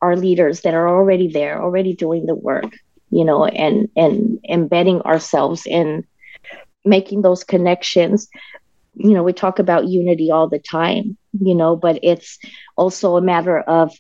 our 0.02 0.16
leaders 0.16 0.62
that 0.62 0.74
are 0.74 0.90
already 0.90 1.32
there 1.32 1.62
already 1.62 1.94
doing 1.96 2.26
the 2.26 2.36
work 2.36 2.72
you 3.10 3.26
know 3.26 3.46
and 3.46 3.90
and 3.96 4.40
embedding 4.50 5.02
ourselves 5.02 5.66
in 5.66 6.04
making 6.86 7.22
those 7.22 7.44
connections? 7.44 8.28
You 8.96 9.14
know 9.14 9.24
we 9.24 9.34
talk 9.34 9.60
about 9.60 9.88
unity 9.88 10.32
all 10.32 10.48
the 10.50 10.60
time 10.60 11.18
you 11.40 11.56
know 11.56 11.76
but 11.76 12.00
it's 12.04 12.40
also 12.78 13.18
a 13.18 13.22
matter 13.22 13.60
of 13.60 13.92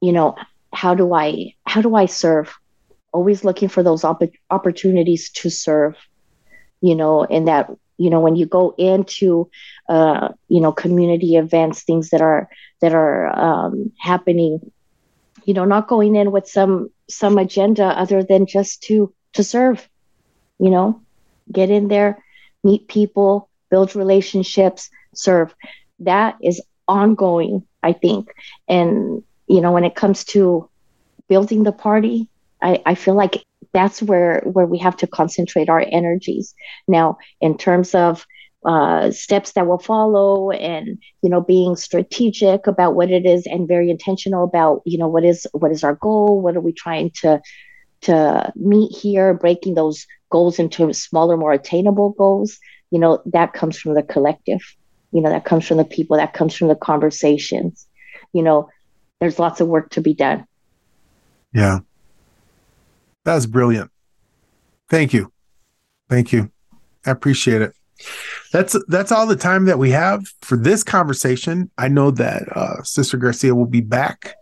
you 0.00 0.12
know 0.12 0.34
how 0.72 0.94
do 0.94 1.12
i 1.14 1.54
how 1.64 1.80
do 1.80 1.94
i 1.94 2.06
serve? 2.06 2.54
Always 3.12 3.42
looking 3.42 3.68
for 3.68 3.82
those 3.82 4.04
opp- 4.04 4.36
opportunities 4.50 5.30
to 5.30 5.50
serve 5.50 5.96
you 6.80 6.94
know 6.94 7.24
and 7.24 7.48
that 7.48 7.70
you 7.96 8.10
know 8.10 8.20
when 8.20 8.36
you 8.36 8.46
go 8.46 8.74
into 8.78 9.50
uh, 9.88 10.28
you 10.48 10.60
know 10.60 10.72
community 10.72 11.36
events 11.36 11.82
things 11.82 12.10
that 12.10 12.20
are 12.20 12.48
that 12.80 12.94
are 12.94 13.26
um, 13.38 13.92
happening 13.98 14.60
you 15.44 15.54
know 15.54 15.64
not 15.64 15.88
going 15.88 16.14
in 16.16 16.30
with 16.30 16.46
some 16.46 16.90
some 17.08 17.38
agenda 17.38 17.84
other 17.84 18.22
than 18.22 18.46
just 18.46 18.82
to 18.82 19.12
to 19.32 19.42
serve 19.42 19.88
you 20.58 20.70
know 20.70 21.00
get 21.50 21.70
in 21.70 21.88
there 21.88 22.22
meet 22.62 22.88
people 22.88 23.48
build 23.70 23.94
relationships 23.94 24.90
serve. 25.14 25.54
That 26.00 26.36
is 26.42 26.62
ongoing 26.86 27.66
i 27.82 27.92
think. 27.92 28.32
And 28.68 29.22
you 29.48 29.60
know, 29.60 29.72
when 29.72 29.84
it 29.84 29.94
comes 29.94 30.24
to 30.24 30.68
building 31.28 31.62
the 31.62 31.72
party, 31.72 32.28
I, 32.62 32.82
I 32.86 32.94
feel 32.94 33.14
like 33.14 33.44
that's 33.72 34.02
where 34.02 34.40
where 34.44 34.66
we 34.66 34.78
have 34.78 34.96
to 34.98 35.06
concentrate 35.06 35.68
our 35.68 35.84
energies. 35.90 36.54
Now, 36.86 37.18
in 37.40 37.56
terms 37.58 37.94
of 37.94 38.26
uh, 38.64 39.10
steps 39.10 39.52
that 39.52 39.66
will 39.66 39.78
follow 39.78 40.50
and 40.50 40.98
you 41.22 41.30
know 41.30 41.40
being 41.40 41.76
strategic 41.76 42.66
about 42.66 42.94
what 42.96 43.10
it 43.10 43.24
is 43.24 43.46
and 43.46 43.68
very 43.68 43.88
intentional 43.88 44.42
about 44.44 44.82
you 44.84 44.98
know 44.98 45.06
what 45.06 45.24
is 45.24 45.46
what 45.52 45.70
is 45.70 45.84
our 45.84 45.94
goal 45.94 46.40
what 46.40 46.56
are 46.56 46.60
we 46.60 46.72
trying 46.72 47.10
to 47.10 47.40
to 48.00 48.52
meet 48.56 48.90
here 48.94 49.32
breaking 49.32 49.74
those 49.74 50.06
goals 50.30 50.58
into 50.58 50.92
smaller 50.92 51.36
more 51.36 51.52
attainable 51.52 52.10
goals 52.10 52.58
you 52.90 52.98
know 52.98 53.22
that 53.26 53.52
comes 53.52 53.78
from 53.78 53.94
the 53.94 54.02
collective 54.02 54.60
you 55.12 55.20
know 55.20 55.30
that 55.30 55.44
comes 55.44 55.64
from 55.66 55.76
the 55.76 55.84
people 55.84 56.16
that 56.16 56.34
comes 56.34 56.54
from 56.54 56.66
the 56.66 56.74
conversations 56.74 57.86
you 58.32 58.42
know 58.42 58.68
there's 59.20 59.38
lots 59.38 59.60
of 59.60 59.68
work 59.68 59.90
to 59.90 60.00
be 60.00 60.14
done. 60.14 60.46
Yeah. 61.52 61.80
That 63.24 63.34
was 63.34 63.46
brilliant. 63.46 63.90
Thank 64.88 65.12
you. 65.12 65.32
Thank 66.08 66.32
you. 66.32 66.50
I 67.04 67.10
appreciate 67.10 67.62
it. 67.62 67.74
That's 68.52 68.76
that's 68.86 69.10
all 69.10 69.26
the 69.26 69.36
time 69.36 69.64
that 69.64 69.78
we 69.78 69.90
have 69.90 70.26
for 70.42 70.56
this 70.56 70.84
conversation. 70.84 71.70
I 71.78 71.88
know 71.88 72.10
that 72.12 72.44
uh, 72.56 72.82
Sister 72.84 73.16
Garcia 73.16 73.54
will 73.54 73.66
be 73.66 73.80
back 73.80 74.36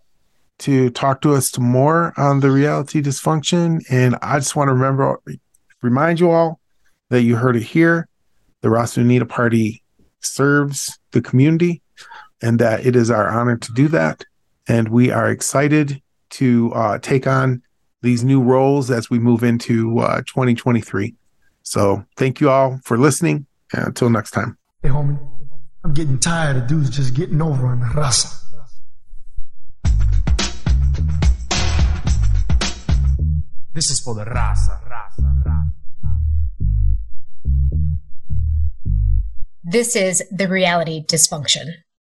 to 0.59 0.91
talk 0.91 1.21
to 1.23 1.35
us 1.35 1.59
more 1.59 2.13
on 2.17 2.41
the 2.41 2.51
reality 2.51 3.03
dysfunction. 3.03 3.83
And 3.91 4.17
I 4.23 4.39
just 4.39 4.57
want 4.57 4.69
to 4.69 4.75
remember, 4.75 5.21
remind 5.83 6.21
you 6.21 6.31
all 6.31 6.61
that 7.09 7.23
you 7.23 7.37
heard 7.37 7.57
it 7.57 7.63
here. 7.63 8.09
The 8.63 8.69
Unida 8.69 9.29
Party 9.29 9.83
serves 10.21 10.99
the 11.13 11.23
community, 11.23 11.83
and 12.43 12.59
that 12.59 12.85
it 12.85 12.97
is 12.97 13.11
our 13.11 13.29
honor 13.29 13.57
to 13.57 13.73
do 13.73 13.89
that 13.89 14.25
and 14.69 14.89
we 14.89 15.11
are 15.11 15.31
excited 15.31 16.03
to 16.31 16.73
uh, 16.75 16.99
take 16.99 17.27
on 17.27 17.63
these 18.03 18.25
new 18.25 18.41
roles 18.41 18.91
as 18.91 19.11
we 19.11 19.19
move 19.19 19.43
into 19.43 19.99
uh, 19.99 20.19
2023. 20.27 21.15
So 21.63 22.05
thank 22.17 22.41
you 22.41 22.51
all 22.51 22.79
for 22.85 22.99
listening. 22.99 23.47
And 23.73 23.89
until 23.89 24.11
next 24.11 24.31
time. 24.31 24.57
Hey, 24.83 24.91
homie, 24.91 25.19
I'm 25.85 25.93
getting 25.93 26.19
tired 26.19 26.57
of 26.57 26.67
dudes 26.69 26.91
just 26.91 27.15
getting 27.15 27.43
over 27.43 27.67
on 27.67 27.81
the 27.81 27.87
raza. 27.87 28.43
This 33.75 33.91
is 33.91 34.01
for 34.01 34.15
the 34.15 34.25
raza, 34.25 34.81
raza, 34.89 35.45
raza. 35.45 35.71
This 39.65 39.97
is 39.97 40.23
the 40.31 40.49
reality 40.49 41.05
dysfunction. 41.05 41.73